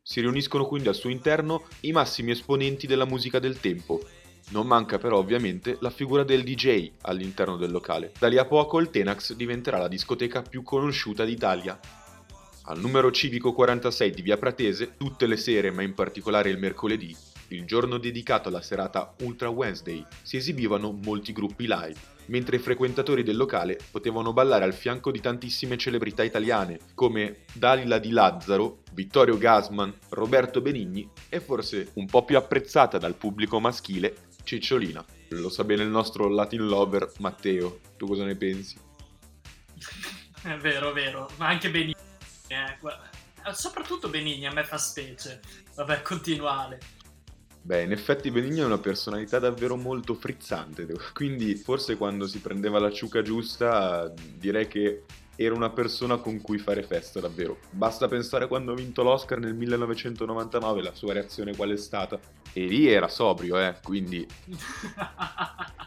Si 0.02 0.22
riuniscono 0.22 0.66
quindi 0.66 0.88
al 0.88 0.96
suo 0.96 1.10
interno 1.10 1.64
i 1.82 1.92
massimi 1.92 2.32
esponenti 2.32 2.88
della 2.88 3.06
musica 3.06 3.38
del 3.40 3.60
tempo. 3.60 4.00
Non 4.52 4.66
manca 4.66 4.98
però 4.98 5.18
ovviamente 5.18 5.78
la 5.82 5.90
figura 5.90 6.24
del 6.24 6.44
DJ 6.44 6.92
all'interno 7.02 7.58
del 7.58 7.72
locale. 7.72 8.14
Da 8.18 8.28
lì 8.30 8.38
a 8.38 8.46
poco 8.46 8.80
il 8.80 8.90
Tenax 8.90 9.34
diventerà 9.34 9.78
la 9.78 9.90
discoteca 9.90 10.42
più 10.42 10.64
conosciuta 10.64 11.26
d'Italia. 11.26 11.78
Al 12.68 12.80
numero 12.80 13.12
civico 13.12 13.54
46 13.54 14.12
di 14.12 14.22
Via 14.24 14.38
Pratese, 14.38 14.96
tutte 14.98 15.28
le 15.28 15.38
sere, 15.38 15.70
ma 15.70 15.84
in 15.84 15.94
particolare 15.94 16.50
il 16.50 16.58
mercoledì, 16.58 17.16
il 17.50 17.64
giorno 17.64 18.00
dedicato 18.00 18.50
alla 18.50 18.64
serata 18.64 19.14
Ultra 19.22 19.50
Wednesday, 19.50 20.04
si 20.24 20.38
esibivano 20.38 20.92
molti 20.92 21.32
gruppi 21.32 21.68
live 21.68 22.14
mentre 22.28 22.56
i 22.56 22.60
frequentatori 22.60 23.22
del 23.22 23.38
locale 23.38 23.78
potevano 23.92 24.34
ballare 24.34 24.64
al 24.64 24.74
fianco 24.74 25.12
di 25.12 25.20
tantissime 25.20 25.78
celebrità 25.78 26.24
italiane 26.24 26.80
come 26.96 27.44
Dalila 27.54 28.00
Di 28.00 28.10
Lazzaro, 28.10 28.80
Vittorio 28.94 29.38
Gasman, 29.38 29.94
Roberto 30.10 30.60
Benigni 30.60 31.08
e 31.30 31.40
forse 31.40 31.92
un 31.94 32.08
po' 32.08 32.26
più 32.26 32.36
apprezzata 32.36 32.98
dal 32.98 33.14
pubblico 33.14 33.60
maschile 33.60 34.16
Cicciolina. 34.44 35.06
Lo 35.30 35.50
sa 35.50 35.64
bene 35.64 35.84
il 35.84 35.90
nostro 35.90 36.28
Latin 36.28 36.66
lover 36.66 37.12
Matteo, 37.20 37.80
tu 37.96 38.08
cosa 38.08 38.24
ne 38.24 38.36
pensi? 38.36 38.76
È 40.42 40.56
vero, 40.58 40.92
vero, 40.94 41.30
ma 41.38 41.48
anche 41.48 41.70
Benigni. 41.70 42.05
Eh, 42.56 43.54
soprattutto 43.54 44.10
Benigni 44.10 44.46
a 44.46 44.52
me 44.52 44.64
fa 44.64 44.78
specie. 44.78 45.42
Vabbè, 45.76 46.02
continuale. 46.02 46.80
Beh, 47.62 47.82
in 47.82 47.92
effetti 47.92 48.30
Benigno 48.30 48.64
è 48.64 48.66
una 48.68 48.78
personalità 48.78 49.40
davvero 49.40 49.76
molto 49.76 50.14
frizzante, 50.14 50.86
quindi 51.14 51.56
forse 51.56 51.98
quando 51.98 52.28
si 52.28 52.40
prendeva 52.40 52.80
la 52.80 52.92
ciuca 52.92 53.24
giusta 53.24 54.14
direi 54.38 54.68
che 54.68 55.04
era 55.36 55.56
una 55.56 55.72
persona 55.72 56.18
con 56.18 56.40
cui 56.42 56.60
fare 56.60 56.84
festa 56.84 57.20
davvero. 57.20 57.58
Basta 57.72 58.08
pensare 58.08 58.48
quando 58.48 58.72
ha 58.72 58.76
vinto 58.76 59.02
l'Oscar 59.04 59.40
nel 59.40 59.56
1999, 59.56 60.82
la 60.82 60.94
sua 60.94 61.14
reazione 61.14 61.56
qual 61.56 61.72
è 61.72 61.78
stata. 61.78 62.20
E 62.54 62.66
lì 62.66 62.88
era 62.88 63.08
sobrio, 63.08 63.60
eh, 63.60 63.76
quindi... 63.84 64.26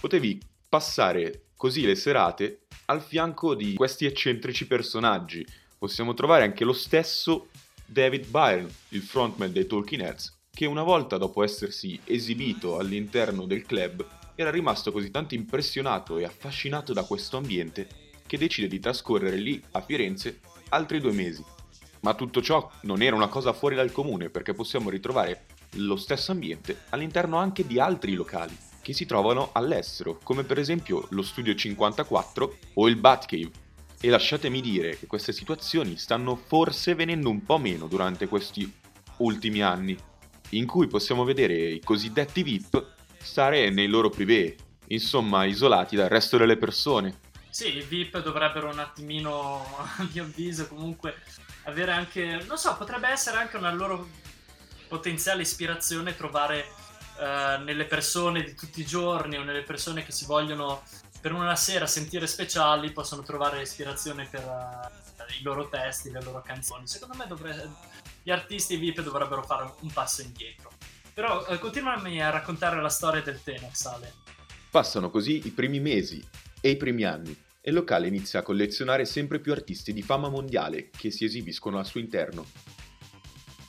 Potevi 0.00 0.40
passare 0.68 1.48
così 1.56 1.84
le 1.84 1.94
serate 1.94 2.68
al 2.90 3.02
fianco 3.02 3.54
di 3.54 3.74
questi 3.74 4.04
eccentrici 4.04 4.66
personaggi. 4.66 5.46
Possiamo 5.78 6.12
trovare 6.12 6.42
anche 6.42 6.64
lo 6.64 6.72
stesso 6.72 7.46
David 7.86 8.26
Byrne, 8.26 8.68
il 8.88 9.02
frontman 9.02 9.52
dei 9.52 9.64
Talking 9.64 10.02
Heads, 10.02 10.36
che 10.52 10.66
una 10.66 10.82
volta 10.82 11.16
dopo 11.16 11.44
essersi 11.44 11.98
esibito 12.04 12.78
all'interno 12.78 13.46
del 13.46 13.64
club 13.64 14.04
era 14.34 14.50
rimasto 14.50 14.90
così 14.90 15.08
tanto 15.12 15.34
impressionato 15.34 16.18
e 16.18 16.24
affascinato 16.24 16.92
da 16.92 17.04
questo 17.04 17.36
ambiente 17.36 17.86
che 18.26 18.38
decide 18.38 18.66
di 18.66 18.80
trascorrere 18.80 19.36
lì 19.36 19.62
a 19.70 19.80
Firenze 19.82 20.40
altri 20.70 20.98
due 20.98 21.12
mesi. 21.12 21.44
Ma 22.00 22.14
tutto 22.14 22.42
ciò 22.42 22.68
non 22.82 23.02
era 23.02 23.14
una 23.14 23.28
cosa 23.28 23.52
fuori 23.52 23.76
dal 23.76 23.92
comune 23.92 24.30
perché 24.30 24.52
possiamo 24.52 24.90
ritrovare 24.90 25.46
lo 25.74 25.94
stesso 25.94 26.32
ambiente 26.32 26.80
all'interno 26.88 27.36
anche 27.36 27.64
di 27.64 27.78
altri 27.78 28.14
locali 28.14 28.68
che 28.82 28.92
si 28.92 29.06
trovano 29.06 29.50
all'estero, 29.52 30.18
come 30.22 30.44
per 30.44 30.58
esempio 30.58 31.06
lo 31.10 31.22
Studio 31.22 31.54
54 31.54 32.56
o 32.74 32.88
il 32.88 32.96
Batcave, 32.96 33.50
e 34.00 34.08
lasciatemi 34.08 34.60
dire 34.62 34.98
che 34.98 35.06
queste 35.06 35.32
situazioni 35.32 35.96
stanno 35.96 36.34
forse 36.34 36.94
venendo 36.94 37.28
un 37.28 37.44
po' 37.44 37.58
meno 37.58 37.86
durante 37.86 38.26
questi 38.28 38.70
ultimi 39.18 39.62
anni, 39.62 39.96
in 40.50 40.66
cui 40.66 40.86
possiamo 40.86 41.24
vedere 41.24 41.54
i 41.54 41.80
cosiddetti 41.80 42.42
VIP 42.42 42.94
stare 43.18 43.68
nei 43.70 43.88
loro 43.88 44.08
privé, 44.08 44.56
insomma 44.88 45.44
isolati 45.44 45.96
dal 45.96 46.08
resto 46.08 46.38
delle 46.38 46.56
persone. 46.56 47.18
Sì, 47.50 47.76
i 47.76 47.82
VIP 47.82 48.22
dovrebbero 48.22 48.70
un 48.70 48.78
attimino, 48.78 49.64
a 49.76 50.08
mio 50.12 50.22
avviso, 50.22 50.66
comunque 50.66 51.16
avere 51.64 51.92
anche, 51.92 52.42
non 52.46 52.56
so, 52.56 52.74
potrebbe 52.76 53.08
essere 53.08 53.36
anche 53.36 53.58
una 53.58 53.72
loro 53.72 54.08
potenziale 54.88 55.42
ispirazione 55.42 56.16
trovare 56.16 56.72
uh, 57.20 57.62
nelle 57.62 57.84
persone 57.84 58.42
di 58.42 58.54
tutti 58.54 58.80
i 58.80 58.86
giorni 58.86 59.36
o 59.36 59.44
nelle 59.44 59.62
persone 59.62 60.04
che 60.04 60.12
si 60.12 60.24
vogliono 60.24 60.82
per 61.20 61.32
una 61.32 61.54
sera 61.54 61.86
sentire 61.86 62.26
speciali 62.26 62.92
possono 62.92 63.22
trovare 63.22 63.60
ispirazione 63.60 64.26
per 64.30 64.42
uh, 64.42 65.22
i 65.38 65.42
loro 65.42 65.68
testi, 65.68 66.10
le 66.10 66.22
loro 66.22 66.42
canzoni. 66.42 66.86
Secondo 66.86 67.14
me 67.14 67.26
dovre- 67.26 67.68
gli 68.22 68.30
artisti 68.30 68.76
VIP 68.76 69.02
dovrebbero 69.02 69.42
fare 69.42 69.70
un 69.80 69.90
passo 69.92 70.22
indietro. 70.22 70.70
Però 71.12 71.44
uh, 71.46 71.58
continuami 71.58 72.22
a 72.22 72.30
raccontare 72.30 72.80
la 72.80 72.88
storia 72.88 73.20
del 73.20 73.42
Tenex, 73.42 73.84
Ale. 73.84 74.14
Passano 74.70 75.10
così 75.10 75.46
i 75.46 75.50
primi 75.50 75.80
mesi 75.80 76.26
e 76.60 76.70
i 76.70 76.76
primi 76.76 77.04
anni 77.04 77.36
e 77.60 77.68
il 77.70 77.74
locale 77.74 78.06
inizia 78.06 78.40
a 78.40 78.42
collezionare 78.42 79.04
sempre 79.04 79.38
più 79.40 79.52
artisti 79.52 79.92
di 79.92 80.02
fama 80.02 80.28
mondiale 80.28 80.88
che 80.96 81.10
si 81.10 81.24
esibiscono 81.24 81.78
al 81.78 81.86
suo 81.86 82.00
interno. 82.00 82.46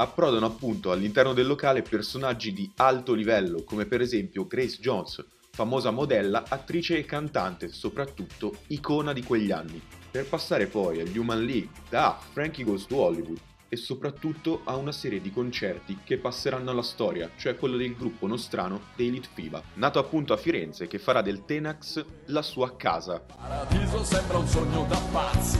Approdano 0.01 0.48
appunto 0.48 0.91
all'interno 0.91 1.31
del 1.31 1.46
locale 1.46 1.84
personaggi 1.84 2.53
di 2.53 2.72
alto 2.77 3.13
livello 3.13 3.63
come 3.63 3.86
per 3.86 4.01
esempio 4.01 4.48
Grace 4.48 4.79
Jones, 4.79 5.24
famosa 5.51 5.91
modella, 5.91 6.46
attrice 6.48 6.98
e 6.98 7.05
cantante, 7.05 7.67
soprattutto 7.67 8.55
icona 8.70 9.13
di 9.13 9.22
quegli 9.22 9.51
anni, 9.51 9.79
per 10.10 10.25
passare 10.25 10.65
poi 10.65 11.01
agli 11.01 11.20
Human 11.20 11.46
League, 11.46 11.70
da 11.88 12.20
Frankie 12.31 12.63
Goes 12.63 12.88
to 12.88 12.98
Hollywood 12.98 13.38
e 13.70 13.75
soprattutto 13.75 14.62
a 14.63 14.75
una 14.75 14.91
serie 14.91 15.22
di 15.22 15.31
concerti 15.31 16.00
che 16.03 16.17
passeranno 16.17 16.72
alla 16.72 16.81
storia, 16.81 17.29
cioè 17.38 17.55
quello 17.55 17.77
del 17.77 17.96
gruppo 17.96 18.25
nostrano 18.25 18.86
dei 18.96 19.10
Elite 19.10 19.29
Fiba, 19.31 19.62
nato 19.75 20.00
appunto 20.00 20.34
a 20.34 20.38
Firenze 20.38 20.88
che 20.88 20.98
farà 20.98 21.22
del 21.22 21.46
Tenax 21.46 22.03
la 22.25 22.41
sua 22.41 22.75
casa. 22.75 23.20
Paradiso 23.20 24.03
sembra 24.03 24.39
un 24.39 24.48
sogno 24.48 24.84
da 24.86 25.00
pazzi. 25.12 25.60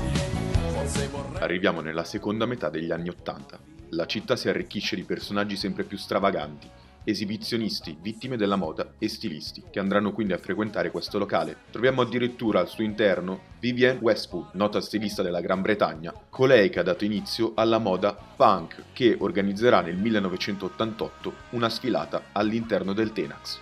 Arriviamo 1.34 1.82
nella 1.82 2.04
seconda 2.04 2.48
metà 2.48 2.72
degli 2.72 2.90
anni 2.90 3.10
Ottanta. 3.10 3.81
La 3.94 4.06
città 4.06 4.38
si 4.38 4.48
arricchisce 4.48 4.96
di 4.96 5.04
personaggi 5.04 5.58
sempre 5.58 5.84
più 5.84 5.98
stravaganti, 5.98 6.70
esibizionisti, 7.04 7.98
vittime 8.00 8.38
della 8.38 8.56
moda 8.56 8.94
e 8.98 9.10
stilisti, 9.10 9.64
che 9.70 9.80
andranno 9.80 10.14
quindi 10.14 10.32
a 10.32 10.38
frequentare 10.38 10.92
questo 10.92 11.18
locale. 11.18 11.58
Troviamo 11.72 12.02
addirittura 12.02 12.62
al 12.62 12.70
suo 12.70 12.86
interno 12.86 13.42
Vivienne 13.60 14.00
Westwood, 14.00 14.52
nota 14.54 14.80
stilista 14.80 15.22
della 15.24 15.42
Gran 15.42 15.62
Bretagna, 15.62 16.14
colei 16.30 16.70
che 16.70 16.80
ha 16.80 16.84
dato 16.84 17.04
inizio 17.04 17.52
alla 17.56 17.80
moda 17.80 18.14
punk, 18.14 18.82
che 18.94 19.18
organizzerà 19.20 19.82
nel 19.82 19.98
1988 19.98 21.34
una 21.50 21.68
sfilata 21.68 22.28
all'interno 22.32 22.94
del 22.94 23.12
Tenax. 23.12 23.60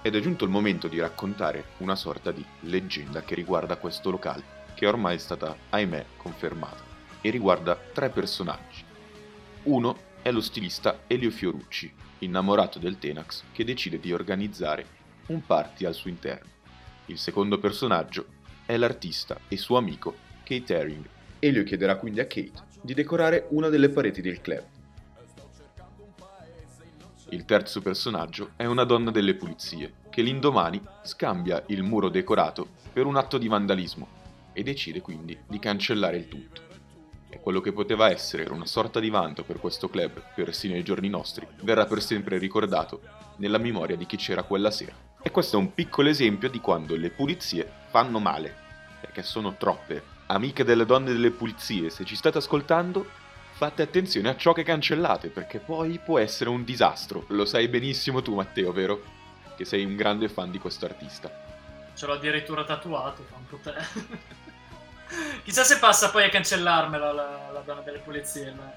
Ed 0.00 0.16
è 0.16 0.20
giunto 0.20 0.46
il 0.46 0.50
momento 0.50 0.88
di 0.88 0.98
raccontare 0.98 1.72
una 1.78 1.94
sorta 1.94 2.32
di 2.32 2.42
leggenda 2.60 3.20
che 3.20 3.34
riguarda 3.34 3.76
questo 3.76 4.10
locale, 4.10 4.42
che 4.72 4.86
ormai 4.86 5.16
è 5.16 5.18
stata, 5.18 5.54
ahimè, 5.68 6.06
confermata, 6.16 6.82
e 7.20 7.28
riguarda 7.28 7.78
tre 7.92 8.08
personaggi. 8.08 8.86
Uno 9.68 9.98
è 10.22 10.30
lo 10.30 10.40
stilista 10.40 11.00
Elio 11.06 11.30
Fiorucci, 11.30 11.92
innamorato 12.20 12.78
del 12.78 12.98
Tenax, 12.98 13.42
che 13.52 13.64
decide 13.64 14.00
di 14.00 14.14
organizzare 14.14 14.86
un 15.26 15.44
party 15.44 15.84
al 15.84 15.92
suo 15.92 16.08
interno. 16.08 16.48
Il 17.06 17.18
secondo 17.18 17.58
personaggio 17.58 18.28
è 18.64 18.78
l'artista 18.78 19.38
e 19.46 19.58
suo 19.58 19.76
amico 19.76 20.16
Kate 20.42 20.74
Herring. 20.74 21.04
Elio 21.38 21.64
chiederà 21.64 21.96
quindi 21.96 22.20
a 22.20 22.26
Kate 22.26 22.62
di 22.80 22.94
decorare 22.94 23.46
una 23.50 23.68
delle 23.68 23.90
pareti 23.90 24.22
del 24.22 24.40
club. 24.40 24.64
Il 27.28 27.44
terzo 27.44 27.82
personaggio 27.82 28.52
è 28.56 28.64
una 28.64 28.84
donna 28.84 29.10
delle 29.10 29.34
pulizie, 29.34 29.96
che 30.08 30.22
l'indomani 30.22 30.80
scambia 31.02 31.62
il 31.66 31.82
muro 31.82 32.08
decorato 32.08 32.68
per 32.90 33.04
un 33.04 33.16
atto 33.16 33.36
di 33.36 33.48
vandalismo 33.48 34.08
e 34.54 34.62
decide 34.62 35.02
quindi 35.02 35.38
di 35.46 35.58
cancellare 35.58 36.16
il 36.16 36.26
tutto 36.26 36.67
e 37.30 37.40
quello 37.40 37.60
che 37.60 37.72
poteva 37.72 38.10
essere 38.10 38.44
una 38.50 38.66
sorta 38.66 39.00
di 39.00 39.10
vanto 39.10 39.44
per 39.44 39.58
questo 39.58 39.88
club, 39.88 40.22
persino 40.34 40.74
ai 40.74 40.82
giorni 40.82 41.08
nostri, 41.08 41.46
verrà 41.62 41.84
per 41.86 42.02
sempre 42.02 42.38
ricordato 42.38 43.00
nella 43.36 43.58
memoria 43.58 43.96
di 43.96 44.06
chi 44.06 44.16
c'era 44.16 44.42
quella 44.42 44.70
sera. 44.70 44.94
E 45.20 45.30
questo 45.30 45.56
è 45.56 45.60
un 45.60 45.74
piccolo 45.74 46.08
esempio 46.08 46.48
di 46.48 46.60
quando 46.60 46.96
le 46.96 47.10
pulizie 47.10 47.70
fanno 47.90 48.18
male, 48.18 48.54
perché 49.00 49.22
sono 49.22 49.56
troppe. 49.56 50.16
Amiche 50.26 50.64
delle 50.64 50.84
donne 50.84 51.12
delle 51.12 51.30
pulizie, 51.30 51.90
se 51.90 52.04
ci 52.04 52.16
state 52.16 52.38
ascoltando, 52.38 53.06
fate 53.52 53.82
attenzione 53.82 54.28
a 54.28 54.36
ciò 54.36 54.52
che 54.52 54.62
cancellate, 54.62 55.28
perché 55.28 55.58
poi 55.58 55.98
può 55.98 56.18
essere 56.18 56.50
un 56.50 56.64
disastro. 56.64 57.24
Lo 57.28 57.44
sai 57.44 57.68
benissimo 57.68 58.22
tu, 58.22 58.34
Matteo, 58.34 58.72
vero? 58.72 59.02
Che 59.56 59.64
sei 59.64 59.84
un 59.84 59.96
grande 59.96 60.28
fan 60.28 60.50
di 60.50 60.58
questo 60.58 60.84
artista. 60.84 61.30
Ce 61.94 62.06
l'ho 62.06 62.12
addirittura 62.12 62.64
tatuato, 62.64 63.24
fa 63.24 63.36
un 63.36 63.46
po' 63.46 63.56
te. 63.56 64.38
Chissà 65.44 65.64
se 65.64 65.78
passa 65.78 66.10
poi 66.10 66.24
a 66.24 66.28
cancellarmela 66.28 67.12
la, 67.12 67.50
la 67.52 67.60
donna 67.60 67.80
delle 67.80 67.98
pulizie. 67.98 68.52
No? 68.52 68.72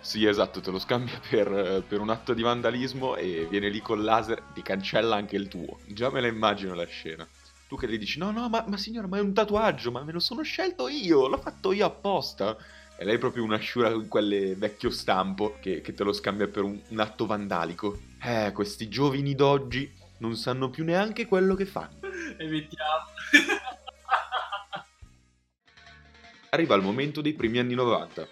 Sì, 0.00 0.24
esatto, 0.24 0.60
te 0.60 0.70
lo 0.70 0.78
scambia 0.78 1.20
per, 1.28 1.82
per, 1.86 2.00
un 2.00 2.10
atto 2.10 2.32
di 2.32 2.42
vandalismo 2.42 3.16
e 3.16 3.46
viene 3.50 3.68
lì 3.68 3.80
col 3.80 4.02
laser, 4.02 4.42
ti 4.54 4.62
cancella 4.62 5.16
anche 5.16 5.36
il 5.36 5.48
tuo. 5.48 5.80
Già 5.86 6.10
me 6.10 6.20
la 6.20 6.28
immagino 6.28 6.74
la 6.74 6.86
scena. 6.86 7.26
Tu 7.68 7.76
che 7.76 7.88
gli 7.88 7.98
dici, 7.98 8.18
no, 8.18 8.30
no, 8.30 8.48
ma, 8.48 8.64
ma 8.66 8.78
signora, 8.78 9.06
ma 9.06 9.18
è 9.18 9.20
un 9.20 9.34
tatuaggio, 9.34 9.90
ma 9.90 10.02
me 10.02 10.12
lo 10.12 10.20
sono 10.20 10.42
scelto 10.42 10.88
io, 10.88 11.28
l'ho 11.28 11.36
fatto 11.36 11.72
io 11.72 11.84
apposta. 11.84 12.56
E 12.96 13.04
lei 13.04 13.16
è 13.16 13.18
proprio 13.18 13.44
una 13.44 13.58
sciura 13.58 13.92
con 13.92 14.08
quelle 14.08 14.54
vecchio 14.54 14.90
stampo 14.90 15.58
che, 15.60 15.82
che 15.82 15.92
te 15.92 16.02
lo 16.02 16.12
scambia 16.12 16.48
per 16.48 16.62
un, 16.62 16.80
un 16.88 16.98
atto 17.00 17.26
vandalico. 17.26 17.98
Eh, 18.22 18.50
questi 18.54 18.88
giovani 18.88 19.34
d'oggi 19.34 19.92
non 20.18 20.36
sanno 20.36 20.70
più 20.70 20.84
neanche 20.84 21.26
quello 21.26 21.54
che 21.54 21.66
fanno. 21.66 21.98
Evitiamo. 22.38 23.04
Arriva 26.50 26.74
il 26.76 26.82
momento 26.82 27.20
dei 27.20 27.34
primi 27.34 27.58
anni 27.58 27.74
90. 27.74 28.26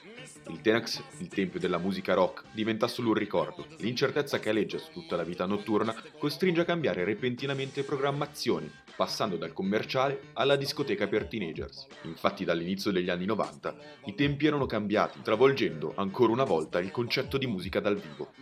Il 0.48 0.62
Tenax, 0.62 1.02
il 1.18 1.28
tempio 1.28 1.60
della 1.60 1.76
musica 1.76 2.14
rock, 2.14 2.44
diventa 2.52 2.88
solo 2.88 3.08
un 3.08 3.14
ricordo. 3.14 3.66
L'incertezza 3.78 4.38
che 4.38 4.48
aleggia 4.48 4.78
su 4.78 4.90
tutta 4.90 5.16
la 5.16 5.22
vita 5.22 5.44
notturna 5.44 5.94
costringe 6.18 6.62
a 6.62 6.64
cambiare 6.64 7.04
repentinamente 7.04 7.82
programmazioni, 7.82 8.72
passando 8.96 9.36
dal 9.36 9.52
commerciale 9.52 10.28
alla 10.32 10.56
discoteca 10.56 11.06
per 11.08 11.26
teenagers. 11.26 11.86
Infatti 12.04 12.46
dall'inizio 12.46 12.90
degli 12.90 13.10
anni 13.10 13.26
90 13.26 13.76
i 14.06 14.14
tempi 14.14 14.46
erano 14.46 14.64
cambiati, 14.64 15.20
travolgendo 15.20 15.92
ancora 15.96 16.32
una 16.32 16.44
volta 16.44 16.80
il 16.80 16.90
concetto 16.90 17.36
di 17.36 17.46
musica 17.46 17.80
dal 17.80 17.98
vivo. 17.98 18.32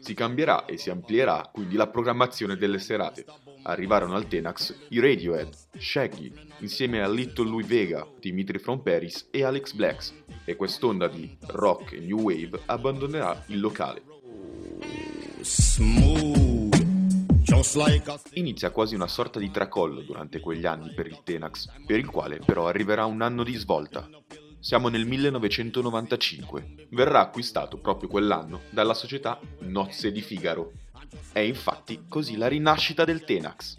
Si 0.00 0.14
cambierà 0.14 0.64
e 0.64 0.78
si 0.78 0.88
amplierà 0.88 1.50
quindi 1.52 1.76
la 1.76 1.88
programmazione 1.88 2.56
delle 2.56 2.78
serate. 2.78 3.26
Arrivarono 3.62 4.14
al 4.14 4.26
Tenax 4.26 4.74
i 4.88 5.00
Radiohead, 5.00 5.54
Shaggy, 5.78 6.32
insieme 6.58 7.02
a 7.02 7.08
Little 7.08 7.48
Louis 7.48 7.66
Vega, 7.66 8.06
Dimitri 8.18 8.58
From 8.58 8.82
Paris 8.82 9.28
e 9.30 9.44
Alex 9.44 9.72
Blacks, 9.72 10.14
e 10.44 10.56
quest'onda 10.56 11.08
di 11.08 11.36
rock 11.46 11.92
e 11.92 12.00
new 12.00 12.20
wave 12.20 12.60
abbandonerà 12.66 13.44
il 13.46 13.60
locale. 13.60 14.02
Inizia 18.32 18.70
quasi 18.70 18.94
una 18.94 19.06
sorta 19.06 19.38
di 19.38 19.50
tracollo 19.50 20.00
durante 20.00 20.40
quegli 20.40 20.66
anni 20.66 20.92
per 20.94 21.06
il 21.06 21.20
Tenax, 21.22 21.68
per 21.86 21.98
il 21.98 22.06
quale 22.06 22.38
però 22.38 22.66
arriverà 22.66 23.04
un 23.04 23.22
anno 23.22 23.44
di 23.44 23.54
svolta, 23.54 24.08
siamo 24.62 24.88
nel 24.88 25.06
1995. 25.06 26.86
Verrà 26.90 27.20
acquistato 27.20 27.78
proprio 27.78 28.08
quell'anno 28.08 28.60
dalla 28.70 28.94
società 28.94 29.40
Nozze 29.62 30.12
di 30.12 30.20
Figaro. 30.20 30.72
È 31.32 31.38
infatti 31.38 32.04
così 32.08 32.36
la 32.36 32.48
rinascita 32.48 33.04
del 33.04 33.24
Tenax. 33.24 33.76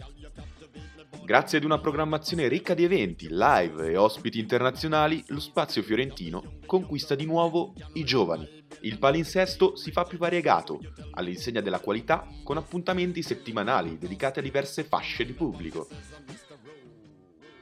Grazie 1.24 1.56
ad 1.56 1.64
una 1.64 1.78
programmazione 1.78 2.48
ricca 2.48 2.74
di 2.74 2.84
eventi, 2.84 3.28
live 3.30 3.90
e 3.90 3.96
ospiti 3.96 4.38
internazionali, 4.38 5.24
lo 5.28 5.40
spazio 5.40 5.82
fiorentino 5.82 6.58
conquista 6.66 7.14
di 7.14 7.24
nuovo 7.24 7.72
i 7.94 8.04
giovani. 8.04 8.62
Il 8.82 8.98
palinsesto 8.98 9.74
si 9.74 9.90
fa 9.90 10.04
più 10.04 10.18
variegato, 10.18 10.80
all'insegna 11.12 11.62
della 11.62 11.80
qualità, 11.80 12.28
con 12.42 12.58
appuntamenti 12.58 13.22
settimanali 13.22 13.96
dedicati 13.96 14.40
a 14.40 14.42
diverse 14.42 14.84
fasce 14.84 15.24
di 15.24 15.32
pubblico. 15.32 15.88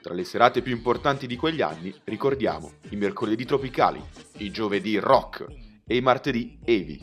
Tra 0.03 0.15
le 0.15 0.25
serate 0.25 0.63
più 0.63 0.75
importanti 0.75 1.29
di 1.29 1.37
quegli 1.37 1.63
anni 1.63 1.95
ricordiamo 2.05 2.73
i 2.91 2.97
mercoledì 2.97 3.45
tropicali, 3.45 4.03
i 4.39 4.51
giovedì 4.51 4.99
rock 4.99 5.47
e 5.87 5.95
i 5.95 6.01
martedì 6.01 6.59
evi. 6.65 7.01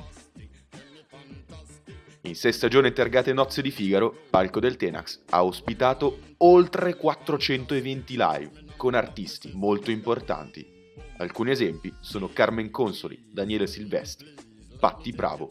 In 2.23 2.35
sei 2.35 2.51
stagioni 2.51 2.91
targate 2.91 3.31
Nozze 3.31 3.61
di 3.61 3.71
Figaro, 3.71 4.23
Palco 4.29 4.59
del 4.59 4.75
Tenax 4.75 5.21
ha 5.29 5.43
ospitato 5.43 6.19
oltre 6.37 6.95
400 6.95 7.73
eventi 7.73 8.15
live 8.17 8.65
con 8.75 8.93
artisti 8.93 9.51
molto 9.53 9.89
importanti. 9.89 10.67
Alcuni 11.17 11.51
esempi 11.51 11.93
sono 12.01 12.27
Carmen 12.27 12.71
Consoli, 12.71 13.29
Daniele 13.31 13.67
Silvestri, 13.67 14.33
Patti 14.77 15.11
Bravo 15.11 15.49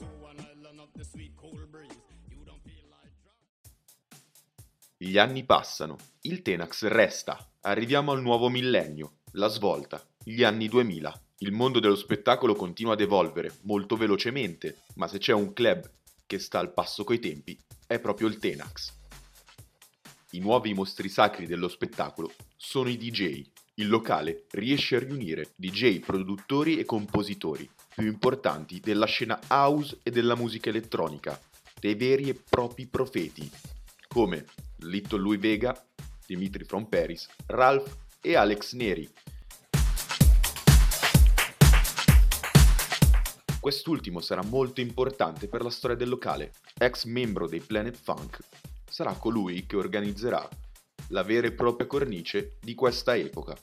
Gli 5.00 5.16
anni 5.16 5.44
passano, 5.44 5.96
il 6.22 6.42
Tenax 6.42 6.84
resta, 6.86 7.50
arriviamo 7.62 8.12
al 8.12 8.20
nuovo 8.20 8.48
millennio, 8.50 9.18
la 9.32 9.46
svolta, 9.46 10.04
gli 10.22 10.42
anni 10.42 10.68
2000. 10.68 11.22
Il 11.38 11.52
mondo 11.52 11.78
dello 11.78 11.94
spettacolo 11.94 12.54
continua 12.56 12.94
ad 12.94 13.00
evolvere 13.00 13.58
molto 13.62 13.96
velocemente, 13.96 14.82
ma 14.96 15.06
se 15.06 15.18
c'è 15.18 15.32
un 15.32 15.52
club 15.52 15.88
che 16.28 16.38
sta 16.38 16.58
al 16.58 16.74
passo 16.74 17.04
coi 17.04 17.18
tempi, 17.18 17.58
è 17.86 17.98
proprio 17.98 18.28
il 18.28 18.36
Tenax. 18.36 18.92
I 20.32 20.40
nuovi 20.40 20.74
mostri 20.74 21.08
sacri 21.08 21.46
dello 21.46 21.68
spettacolo 21.68 22.30
sono 22.54 22.90
i 22.90 22.98
DJ. 22.98 23.42
Il 23.76 23.88
locale 23.88 24.44
riesce 24.50 24.96
a 24.96 24.98
riunire 24.98 25.52
DJ, 25.56 26.00
produttori 26.00 26.78
e 26.78 26.84
compositori 26.84 27.68
più 27.94 28.06
importanti 28.06 28.78
della 28.78 29.06
scena 29.06 29.40
house 29.48 30.00
e 30.02 30.10
della 30.10 30.36
musica 30.36 30.68
elettronica, 30.68 31.40
dei 31.80 31.94
veri 31.94 32.28
e 32.28 32.34
propri 32.34 32.86
profeti, 32.86 33.50
come 34.06 34.44
Little 34.80 35.20
Louis 35.20 35.40
Vega, 35.40 35.82
Dimitri 36.26 36.64
From 36.64 36.84
Paris, 36.84 37.26
Ralph 37.46 37.96
e 38.20 38.36
Alex 38.36 38.74
Neri. 38.74 39.08
Quest'ultimo 43.60 44.20
sarà 44.20 44.42
molto 44.42 44.80
importante 44.80 45.48
per 45.48 45.62
la 45.62 45.70
storia 45.70 45.96
del 45.96 46.08
locale. 46.08 46.52
Ex 46.78 47.04
membro 47.04 47.48
dei 47.48 47.60
Planet 47.60 47.96
Funk, 47.96 48.38
sarà 48.88 49.12
colui 49.14 49.66
che 49.66 49.76
organizzerà 49.76 50.48
la 51.08 51.22
vera 51.22 51.48
e 51.48 51.52
propria 51.52 51.86
cornice 51.86 52.56
di 52.60 52.74
questa 52.74 53.16
epoca. 53.16 53.56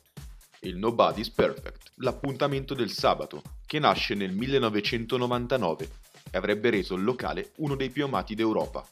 Il 0.61 0.77
Nobody's 0.77 1.29
Perfect, 1.29 1.93
l'appuntamento 1.97 2.73
del 2.73 2.91
sabato, 2.91 3.41
che 3.65 3.79
nasce 3.79 4.15
nel 4.15 4.33
1999 4.33 5.89
e 6.31 6.37
avrebbe 6.37 6.71
reso 6.71 6.95
il 6.95 7.03
locale 7.03 7.51
uno 7.57 7.75
dei 7.75 7.89
più 7.89 8.03
amati 8.03 8.35
d'Europa. 8.35 8.85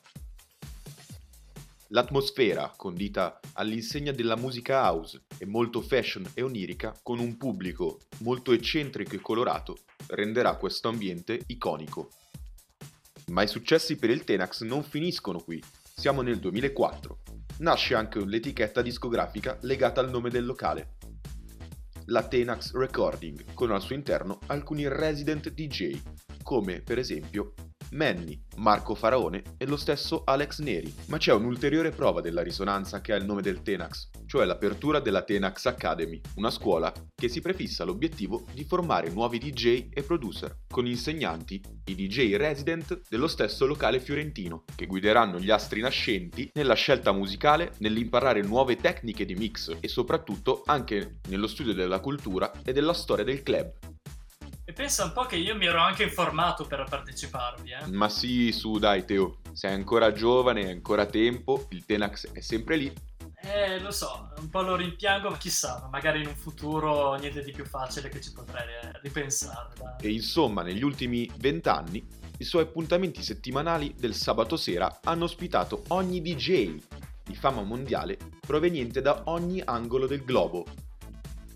L'atmosfera, 1.93 2.73
condita 2.75 3.39
all'insegna 3.53 4.11
della 4.11 4.35
musica 4.35 4.81
house 4.81 5.25
e 5.37 5.45
molto 5.45 5.79
fashion 5.79 6.27
e 6.33 6.41
onirica, 6.41 6.91
con 7.03 7.19
un 7.19 7.37
pubblico 7.37 7.99
molto 8.21 8.51
eccentrico 8.51 9.13
e 9.13 9.21
colorato, 9.21 9.77
renderà 10.07 10.55
questo 10.55 10.89
ambiente 10.89 11.41
iconico. 11.45 12.09
Ma 13.27 13.43
i 13.43 13.47
successi 13.47 13.97
per 13.97 14.09
il 14.09 14.23
Tenax 14.23 14.63
non 14.63 14.81
finiscono 14.81 15.39
qui. 15.39 15.63
Siamo 15.95 16.23
nel 16.23 16.39
2004. 16.39 17.19
Nasce 17.59 17.93
anche 17.93 18.25
l'etichetta 18.25 18.81
discografica 18.81 19.59
legata 19.61 20.01
al 20.01 20.09
nome 20.09 20.31
del 20.31 20.47
locale. 20.47 20.95
La 22.05 22.27
Tenax 22.27 22.73
Recording, 22.73 23.53
con 23.53 23.69
al 23.69 23.83
suo 23.83 23.93
interno 23.93 24.39
alcuni 24.47 24.87
resident 24.87 25.51
DJ, 25.51 26.01
come 26.41 26.81
per 26.81 26.97
esempio 26.97 27.53
Manny, 27.93 28.41
Marco 28.57 28.95
Faraone 28.95 29.41
e 29.57 29.65
lo 29.65 29.77
stesso 29.77 30.23
Alex 30.25 30.59
Neri. 30.59 30.93
Ma 31.07 31.17
c'è 31.17 31.33
un'ulteriore 31.33 31.91
prova 31.91 32.21
della 32.21 32.41
risonanza 32.41 33.01
che 33.01 33.13
ha 33.13 33.15
il 33.15 33.25
nome 33.25 33.41
del 33.41 33.61
Tenax, 33.61 34.09
cioè 34.25 34.45
l'apertura 34.45 34.99
della 34.99 35.23
Tenax 35.23 35.65
Academy, 35.65 36.19
una 36.35 36.49
scuola 36.49 36.91
che 37.15 37.29
si 37.29 37.41
prefissa 37.41 37.83
l'obiettivo 37.83 38.45
di 38.53 38.63
formare 38.63 39.09
nuovi 39.09 39.37
DJ 39.37 39.89
e 39.91 40.03
producer, 40.03 40.59
con 40.67 40.85
insegnanti, 40.85 41.61
i 41.85 41.95
DJ 41.95 42.35
resident 42.35 43.01
dello 43.09 43.27
stesso 43.27 43.65
locale 43.65 43.99
fiorentino, 43.99 44.63
che 44.75 44.85
guideranno 44.85 45.39
gli 45.39 45.51
astri 45.51 45.81
nascenti 45.81 46.49
nella 46.53 46.73
scelta 46.73 47.11
musicale, 47.11 47.73
nell'imparare 47.79 48.41
nuove 48.41 48.75
tecniche 48.75 49.25
di 49.25 49.35
mix 49.35 49.77
e 49.79 49.87
soprattutto 49.87 50.63
anche 50.65 51.19
nello 51.29 51.47
studio 51.47 51.73
della 51.73 51.99
cultura 51.99 52.51
e 52.63 52.73
della 52.73 52.93
storia 52.93 53.23
del 53.23 53.43
club, 53.43 53.92
e 54.65 54.73
pensa 54.73 55.03
un 55.03 55.11
po' 55.11 55.25
che 55.25 55.35
io 55.35 55.55
mi 55.55 55.65
ero 55.65 55.79
anche 55.79 56.03
informato 56.03 56.65
per 56.65 56.85
parteciparvi, 56.89 57.71
eh. 57.71 57.87
Ma 57.91 58.07
sì, 58.07 58.51
su 58.51 58.77
dai 58.77 59.03
Teo, 59.05 59.39
sei 59.51 59.73
ancora 59.73 60.13
giovane, 60.13 60.63
hai 60.63 60.71
ancora 60.71 61.05
tempo, 61.05 61.67
il 61.69 61.85
Tenax 61.85 62.31
è 62.31 62.39
sempre 62.39 62.77
lì. 62.77 62.93
Eh, 63.45 63.79
lo 63.81 63.91
so, 63.91 64.31
un 64.37 64.49
po' 64.49 64.61
lo 64.61 64.77
rimpiango, 64.77 65.29
ma 65.29 65.37
chissà, 65.37 65.89
magari 65.91 66.21
in 66.21 66.27
un 66.27 66.35
futuro 66.35 67.13
niente 67.15 67.43
di 67.43 67.51
più 67.51 67.65
facile 67.65 68.07
che 68.07 68.21
ci 68.21 68.31
potrei 68.31 68.67
eh, 68.67 68.99
ripensare. 69.01 69.73
Dai. 69.77 69.95
E 69.99 70.13
insomma, 70.13 70.61
negli 70.61 70.81
ultimi 70.81 71.29
vent'anni, 71.37 72.05
i 72.37 72.45
suoi 72.45 72.63
appuntamenti 72.63 73.21
settimanali 73.21 73.93
del 73.97 74.15
sabato 74.15 74.55
sera 74.55 74.99
hanno 75.03 75.25
ospitato 75.25 75.83
ogni 75.89 76.21
DJ 76.21 76.77
di 77.23 77.35
fama 77.35 77.63
mondiale 77.63 78.17
proveniente 78.39 79.01
da 79.01 79.23
ogni 79.25 79.61
angolo 79.63 80.07
del 80.07 80.23
globo. 80.23 80.65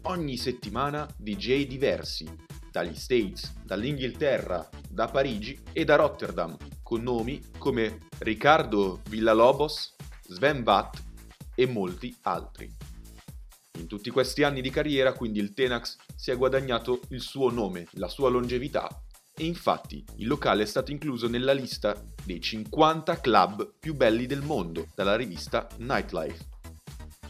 Ogni 0.04 0.38
settimana 0.38 1.08
DJ 1.18 1.68
diversi, 1.68 2.30
dagli 2.78 2.96
States, 2.96 3.56
dall'Inghilterra, 3.64 4.70
da 4.88 5.08
Parigi 5.08 5.60
e 5.74 5.84
da 5.84 5.96
Rotterdam, 5.96 6.56
con 6.84 7.02
nomi 7.02 7.42
come 7.58 8.02
Riccardo 8.20 9.02
Villalobos, 9.10 9.96
Sven 10.28 10.62
Vatt 10.62 11.02
e 11.56 11.66
molti 11.66 12.16
altri. 12.22 12.72
In 13.80 13.88
tutti 13.88 14.12
questi 14.12 14.44
anni 14.44 14.62
di 14.62 14.70
carriera 14.70 15.14
quindi 15.14 15.40
il 15.40 15.56
Tenax 15.56 15.98
si 16.16 16.30
è 16.30 16.38
guadagnato 16.38 17.02
il 17.10 17.22
suo 17.22 17.50
nome, 17.50 17.88
la 17.94 18.10
sua 18.10 18.30
longevità 18.30 18.88
e 19.36 19.46
infatti 19.46 20.04
il 20.18 20.28
locale 20.28 20.62
è 20.62 20.68
stato 20.68 20.92
incluso 20.92 21.28
nella 21.28 21.54
lista 21.54 22.00
dei 22.24 22.40
50 22.40 23.20
club 23.20 23.74
più 23.80 23.96
belli 23.96 24.28
del 24.28 24.44
mondo 24.44 24.88
dalla 24.94 25.16
rivista 25.16 25.68
Nightlife. 25.78 26.46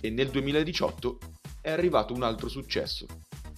E 0.01 0.09
nel 0.09 0.29
2018 0.29 1.19
è 1.61 1.71
arrivato 1.71 2.13
un 2.13 2.23
altro 2.23 2.49
successo, 2.49 3.05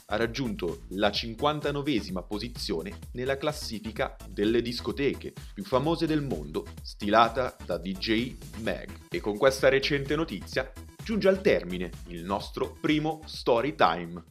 ha 0.09 0.15
raggiunto 0.15 0.85
la 0.89 1.09
59esima 1.09 2.25
posizione 2.25 2.97
nella 3.13 3.37
classifica 3.37 4.15
delle 4.27 4.61
discoteche 4.61 5.33
più 5.53 5.63
famose 5.63 6.07
del 6.07 6.21
mondo, 6.21 6.65
stilata 6.81 7.55
da 7.63 7.77
DJ 7.77 8.35
Mag. 8.61 8.89
E 9.09 9.19
con 9.19 9.37
questa 9.37 9.69
recente 9.69 10.15
notizia 10.15 10.71
giunge 11.03 11.27
al 11.27 11.41
termine 11.41 11.91
il 12.07 12.23
nostro 12.23 12.77
primo 12.79 13.21
story 13.25 13.75
time. 13.75 14.23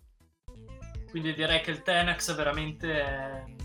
Quindi 1.10 1.32
direi 1.32 1.60
che 1.60 1.70
il 1.70 1.82
Tenex 1.82 2.32
è 2.32 2.34
veramente 2.34 3.56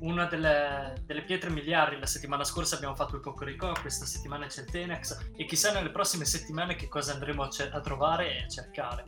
una 0.00 0.26
delle, 0.26 0.94
delle, 1.04 1.24
pietre 1.24 1.50
miliari. 1.50 1.98
La 1.98 2.06
settimana 2.06 2.44
scorsa 2.44 2.76
abbiamo 2.76 2.94
fatto 2.94 3.16
il 3.16 3.22
Cocorico, 3.22 3.72
questa 3.80 4.04
settimana 4.04 4.46
c'è 4.46 4.60
il 4.60 4.70
Tenex 4.70 5.30
e 5.36 5.44
chissà 5.46 5.72
nelle 5.72 5.90
prossime 5.90 6.24
settimane 6.26 6.74
che 6.76 6.86
cosa 6.86 7.14
andremo 7.14 7.42
a, 7.42 7.48
ce- 7.48 7.70
a 7.70 7.80
trovare 7.80 8.36
e 8.36 8.42
a 8.42 8.48
cercare. 8.48 9.04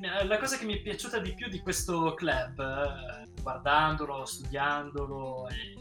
Eh, 0.00 0.24
la 0.26 0.38
cosa 0.38 0.56
che 0.56 0.64
mi 0.64 0.74
è 0.74 0.80
piaciuta 0.80 1.18
di 1.18 1.34
più 1.34 1.48
di 1.48 1.60
questo 1.60 2.14
club, 2.14 2.60
eh, 2.60 3.42
guardandolo, 3.42 4.24
studiandolo 4.24 5.48
e, 5.48 5.74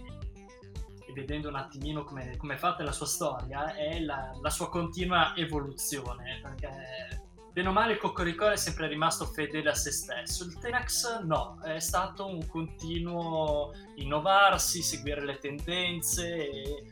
e, 1.07 1.13
vedendo 1.13 1.49
un 1.49 1.55
attimino 1.55 2.03
come, 2.03 2.31
è 2.31 2.55
fatta 2.55 2.83
la 2.83 2.91
sua 2.91 3.05
storia, 3.05 3.75
è 3.75 3.99
la, 3.99 4.31
la, 4.41 4.49
sua 4.49 4.69
continua 4.69 5.35
evoluzione. 5.35 6.39
Perché 6.41 7.21
bene 7.53 7.67
o 7.69 7.71
male 7.71 7.93
il 7.93 7.99
Cocorico 7.99 8.49
è 8.49 8.55
sempre 8.55 8.87
rimasto 8.87 9.25
fedele 9.25 9.69
a 9.69 9.75
se 9.75 9.91
stesso. 9.91 10.45
Il 10.45 10.57
Tenax 10.57 11.21
no, 11.21 11.59
è 11.63 11.77
stato 11.77 12.27
un 12.27 12.47
continuo 12.47 13.71
innovarsi, 13.97 14.81
seguire 14.81 15.23
le 15.23 15.37
tendenze 15.37 16.49
e 16.49 16.83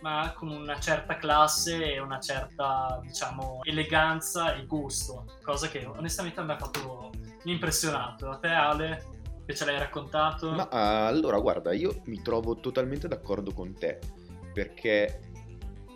ma 0.00 0.32
con 0.36 0.48
una 0.48 0.78
certa 0.78 1.16
classe 1.16 1.94
e 1.94 2.00
una 2.00 2.18
certa, 2.18 3.00
diciamo, 3.02 3.60
eleganza 3.62 4.54
e 4.54 4.66
gusto, 4.66 5.24
cosa 5.42 5.68
che 5.68 5.84
onestamente 5.84 6.42
mi 6.42 6.52
ha 6.52 6.58
fatto 6.58 7.10
impressionato. 7.44 8.30
A 8.30 8.36
te 8.38 8.48
Ale, 8.48 9.06
che 9.46 9.54
ce 9.54 9.64
l'hai 9.64 9.78
raccontato? 9.78 10.50
Ma 10.52 10.68
allora, 11.06 11.38
guarda, 11.38 11.72
io 11.72 12.02
mi 12.04 12.20
trovo 12.22 12.56
totalmente 12.56 13.08
d'accordo 13.08 13.52
con 13.52 13.74
te, 13.74 13.98
perché 14.52 15.20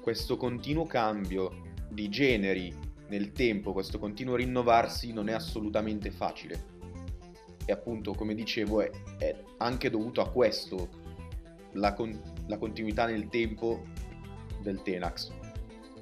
questo 0.02 0.36
continuo 0.36 0.84
cambio 0.84 1.62
di 1.88 2.08
generi 2.08 2.92
nel 3.08 3.32
tempo, 3.32 3.72
questo 3.72 3.98
continuo 3.98 4.36
rinnovarsi 4.36 5.12
non 5.12 5.28
è 5.28 5.32
assolutamente 5.32 6.10
facile. 6.10 6.72
E 7.64 7.72
appunto, 7.72 8.12
come 8.12 8.34
dicevo, 8.34 8.82
è, 8.82 8.90
è 9.18 9.42
anche 9.58 9.88
dovuto 9.88 10.20
a 10.20 10.28
questo 10.28 10.88
la, 11.72 11.94
con- 11.94 12.20
la 12.46 12.58
continuità 12.58 13.06
nel 13.06 13.28
tempo 13.28 13.84
del 14.60 14.82
Tenax. 14.82 15.32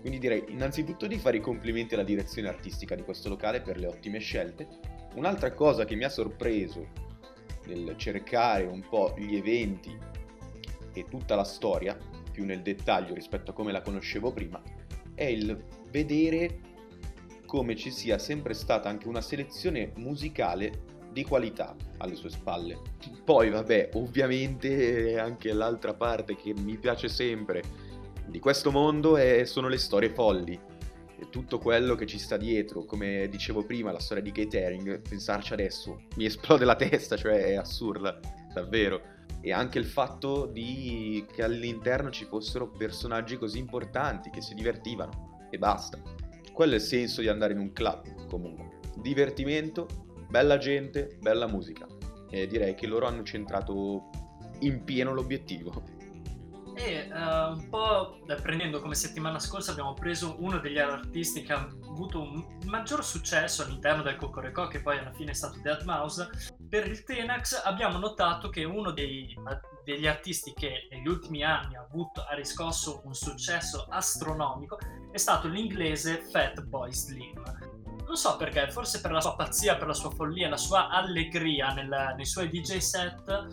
Quindi 0.01 0.19
direi 0.19 0.45
innanzitutto 0.49 1.07
di 1.07 1.17
fare 1.19 1.37
i 1.37 1.41
complimenti 1.41 1.95
alla 1.95 2.03
direzione 2.03 2.49
artistica 2.49 2.95
di 2.95 3.03
questo 3.03 3.29
locale 3.29 3.61
per 3.61 3.79
le 3.79 3.87
ottime 3.87 4.19
scelte. 4.19 4.67
Un'altra 5.15 5.53
cosa 5.53 5.85
che 5.85 5.95
mi 5.95 6.05
ha 6.05 6.09
sorpreso 6.09 6.89
nel 7.67 7.95
cercare 7.97 8.65
un 8.65 8.83
po' 8.89 9.15
gli 9.17 9.37
eventi 9.37 9.97
e 10.93 11.07
tutta 11.09 11.37
la 11.37 11.45
storia, 11.45 11.97
più 12.33 12.45
nel 12.45 12.63
dettaglio 12.63 13.15
rispetto 13.15 13.53
a 13.53 13.55
come 13.55 13.73
la 13.73 13.83
conoscevo 13.83 14.33
prima, 14.33 14.61
è 15.15 15.25
il 15.25 15.65
vedere 15.91 16.59
come 17.47 17.77
ci 17.77 17.91
sia 17.91 18.19
sempre 18.19 18.55
stata 18.55 18.89
anche 18.89 19.09
una 19.09 19.21
selezione 19.21 19.93
musicale 19.97 20.91
di 21.13 21.25
qualità 21.25 21.77
alle 21.99 22.15
sue 22.15 22.31
spalle. 22.31 22.81
Poi 23.25 23.51
vabbè, 23.51 23.91
ovviamente 23.95 25.19
anche 25.19 25.53
l'altra 25.53 25.95
parte 25.95 26.35
che 26.37 26.55
mi 26.55 26.77
piace 26.79 27.09
sempre 27.09 27.63
di 28.27 28.39
questo 28.39 28.71
mondo 28.71 29.17
è, 29.17 29.45
sono 29.45 29.69
le 29.69 29.79
storie 29.79 30.09
folli. 30.09 30.59
E 31.19 31.29
tutto 31.29 31.59
quello 31.59 31.95
che 31.95 32.07
ci 32.07 32.19
sta 32.19 32.37
dietro, 32.37 32.85
come 32.85 33.29
dicevo 33.29 33.65
prima, 33.65 33.93
la 33.93 34.01
storia 34.01 34.23
di 34.23 34.33
Kate 34.33 34.65
Haring, 34.65 35.07
pensarci 35.09 35.53
adesso 35.53 36.07
mi 36.17 36.25
esplode 36.25 36.65
la 36.65 36.75
testa, 36.75 37.17
cioè 37.17 37.45
è 37.45 37.55
assurda, 37.55 38.19
davvero. 38.53 39.03
E 39.41 39.53
anche 39.53 39.79
il 39.79 39.85
fatto 39.85 40.47
di 40.47 41.25
che 41.33 41.43
all'interno 41.43 42.11
ci 42.11 42.25
fossero 42.25 42.71
personaggi 42.71 43.37
così 43.37 43.59
importanti 43.59 44.31
che 44.31 44.41
si 44.41 44.55
divertivano 44.55 45.49
e 45.51 45.59
basta. 45.59 46.01
Quello 46.53 46.73
è 46.73 46.77
il 46.77 46.81
senso 46.81 47.21
di 47.21 47.29
andare 47.29 47.53
in 47.53 47.59
un 47.59 47.73
club, 47.73 48.27
comunque. 48.29 48.81
Divertimento, 48.97 49.87
bella 50.33 50.57
gente, 50.57 51.19
bella 51.21 51.47
musica. 51.47 51.87
E 52.31 52.47
direi 52.47 52.75
che 52.75 52.87
loro 52.87 53.07
hanno 53.07 53.23
centrato 53.23 54.09
in 54.61 54.83
pieno 54.83 55.13
l'obiettivo. 55.13 56.01
E 56.75 57.07
uh, 57.13 57.53
un 57.53 57.69
po' 57.69 58.19
prendendo 58.41 58.81
come 58.81 58.95
settimana 58.95 59.39
scorsa 59.39 59.73
abbiamo 59.73 59.93
preso 59.93 60.37
uno 60.39 60.59
degli 60.59 60.79
artisti 60.79 61.43
che 61.43 61.53
ha 61.53 61.69
avuto 61.91 62.23
un 62.23 62.43
maggior 62.65 63.05
successo 63.05 63.63
all'interno 63.63 64.03
del 64.03 64.17
Cocorico, 64.17 64.69
che 64.69 64.81
poi 64.81 64.97
alla 64.97 65.13
fine 65.13 65.33
è 65.33 65.35
stato 65.35 65.59
Dead 65.61 65.83
Mouse. 65.83 66.31
Per 66.67 66.87
il 66.87 67.05
Tenax 67.05 67.61
abbiamo 67.63 67.99
notato 67.99 68.49
che 68.49 68.65
uno 68.65 68.91
dei, 68.91 69.37
degli 69.85 70.07
artisti 70.07 70.55
che 70.55 70.89
negli 70.91 71.09
ultimi 71.09 71.45
anni 71.45 71.77
ha, 71.77 71.83
avuto, 71.83 72.23
ha 72.23 72.35
riscosso 72.35 73.03
un 73.05 73.15
successo 73.15 73.85
astronomico 73.91 74.79
è 75.11 75.19
stato 75.19 75.49
l'inglese 75.49 76.23
Fatboy 76.31 76.91
Slim 76.91 77.72
non 78.13 78.21
so 78.21 78.37
perché, 78.37 78.71
forse 78.71 79.01
per 79.01 79.11
la 79.11 79.23
sua 79.23 79.35
pazzia, 79.35 79.77
per 79.77 79.87
la 79.87 79.95
sua 79.95 80.11
follia, 80.11 80.51
la 80.51 80.59
sua 80.59 80.91
allegria 80.91 81.73
nel, 81.73 82.13
nei 82.15 82.27
suoi 82.27 82.51
DJ 82.51 82.77
set, 82.77 83.47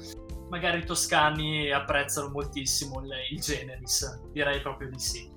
magari 0.49 0.79
i 0.79 0.85
toscani 0.85 1.71
apprezzano 1.71 2.27
moltissimo 2.27 2.99
il, 2.99 3.09
il 3.31 3.39
generis, 3.39 4.19
direi 4.33 4.59
proprio 4.59 4.89
di 4.89 4.99
sì. 4.99 5.31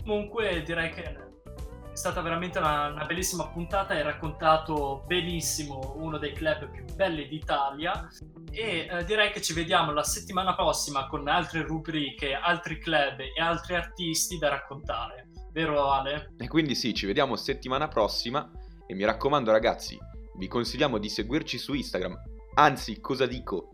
Comunque 0.00 0.62
direi 0.62 0.92
che 0.92 1.02
è 1.02 1.16
stata 1.92 2.20
veramente 2.20 2.58
una, 2.58 2.86
una 2.86 3.04
bellissima 3.04 3.48
puntata, 3.48 3.94
hai 3.94 4.02
raccontato 4.02 5.02
benissimo 5.08 5.94
uno 5.96 6.16
dei 6.16 6.32
club 6.32 6.70
più 6.70 6.84
belli 6.94 7.26
d'Italia 7.26 8.08
e 8.52 8.86
eh, 8.88 9.04
direi 9.06 9.32
che 9.32 9.42
ci 9.42 9.54
vediamo 9.54 9.90
la 9.90 10.04
settimana 10.04 10.54
prossima 10.54 11.08
con 11.08 11.26
altre 11.26 11.62
rubriche, 11.62 12.32
altri 12.32 12.78
club 12.78 13.18
e 13.18 13.40
altri 13.40 13.74
artisti 13.74 14.38
da 14.38 14.50
raccontare. 14.50 15.30
Vero 15.56 15.90
Ale? 15.90 16.34
E 16.36 16.48
quindi 16.48 16.74
sì, 16.74 16.92
ci 16.92 17.06
vediamo 17.06 17.34
settimana 17.34 17.88
prossima 17.88 18.46
e 18.86 18.92
mi 18.92 19.06
raccomando 19.06 19.50
ragazzi, 19.50 19.98
vi 20.36 20.48
consigliamo 20.48 20.98
di 20.98 21.08
seguirci 21.08 21.56
su 21.56 21.72
Instagram. 21.72 22.14
Anzi, 22.56 23.00
cosa 23.00 23.24
dico? 23.24 23.70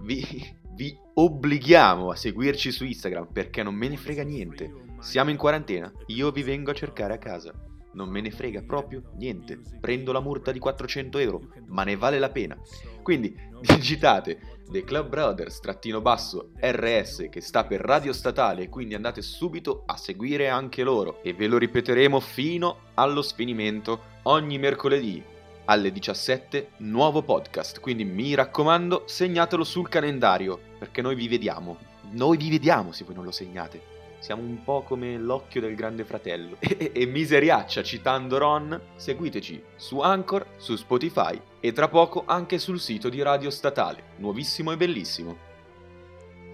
Vi, 0.00 0.26
vi 0.74 0.92
obblighiamo 1.14 2.10
a 2.10 2.16
seguirci 2.16 2.72
su 2.72 2.84
Instagram 2.84 3.28
perché 3.32 3.62
non 3.62 3.76
me 3.76 3.86
ne 3.86 3.96
frega 3.96 4.24
niente. 4.24 4.74
Siamo 4.98 5.30
in 5.30 5.36
quarantena, 5.36 5.92
io 6.06 6.32
vi 6.32 6.42
vengo 6.42 6.72
a 6.72 6.74
cercare 6.74 7.14
a 7.14 7.18
casa. 7.18 7.54
Non 7.92 8.08
me 8.08 8.20
ne 8.20 8.30
frega 8.30 8.62
proprio 8.62 9.02
niente. 9.16 9.60
Prendo 9.80 10.12
la 10.12 10.20
multa 10.20 10.52
di 10.52 10.58
400 10.58 11.18
euro, 11.18 11.40
ma 11.66 11.84
ne 11.84 11.96
vale 11.96 12.18
la 12.18 12.30
pena. 12.30 12.56
Quindi 13.02 13.34
digitate 13.60 14.58
The 14.70 14.84
Club 14.84 15.08
Brothers 15.08 15.58
trattino 15.58 16.00
basso 16.00 16.50
RS 16.60 17.26
che 17.28 17.40
sta 17.40 17.64
per 17.64 17.80
Radio 17.80 18.12
Statale 18.12 18.68
quindi 18.68 18.94
andate 18.94 19.20
subito 19.20 19.82
a 19.84 19.96
seguire 19.96 20.48
anche 20.48 20.84
loro 20.84 21.20
e 21.24 21.34
ve 21.34 21.48
lo 21.48 21.58
ripeteremo 21.58 22.20
fino 22.20 22.90
allo 22.94 23.20
sfinimento 23.20 24.02
ogni 24.22 24.58
mercoledì 24.58 25.20
alle 25.64 25.92
17 25.92 26.70
nuovo 26.78 27.22
podcast. 27.22 27.80
Quindi 27.80 28.04
mi 28.04 28.34
raccomando, 28.34 29.04
segnatelo 29.06 29.64
sul 29.64 29.88
calendario 29.88 30.58
perché 30.78 31.02
noi 31.02 31.14
vi 31.14 31.28
vediamo. 31.28 31.78
Noi 32.12 32.36
vi 32.36 32.50
vediamo 32.50 32.92
se 32.92 33.04
voi 33.04 33.14
non 33.14 33.24
lo 33.24 33.30
segnate. 33.30 33.89
Siamo 34.20 34.42
un 34.42 34.62
po' 34.62 34.82
come 34.82 35.16
l'occhio 35.16 35.62
del 35.62 35.74
grande 35.74 36.04
fratello. 36.04 36.58
E, 36.60 36.92
e, 36.94 37.06
miseriaccia, 37.06 37.82
citando 37.82 38.38
Ron, 38.38 38.80
seguiteci 38.94 39.62
su 39.76 40.00
Anchor, 40.00 40.46
su 40.56 40.76
Spotify 40.76 41.40
e 41.58 41.72
tra 41.72 41.88
poco 41.88 42.24
anche 42.26 42.58
sul 42.58 42.78
sito 42.78 43.08
di 43.08 43.22
Radio 43.22 43.50
Statale, 43.50 44.12
nuovissimo 44.16 44.72
e 44.72 44.76
bellissimo. 44.76 45.48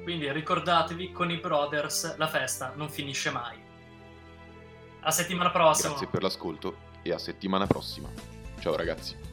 Quindi 0.05 0.31
ricordatevi, 0.31 1.11
con 1.11 1.31
i 1.33 1.39
Brothers 1.39 2.17
la 2.17 2.29
festa 2.29 2.73
non 2.77 2.89
finisce 2.89 3.31
mai. 3.31 3.59
A 5.01 5.11
settimana 5.11 5.51
prossima. 5.51 5.89
Grazie 5.89 6.07
per 6.07 6.23
l'ascolto 6.23 6.77
e 7.03 7.13
a 7.13 7.19
settimana 7.19 7.67
prossima. 7.67 8.09
Ciao 8.61 8.77
ragazzi. 8.77 9.26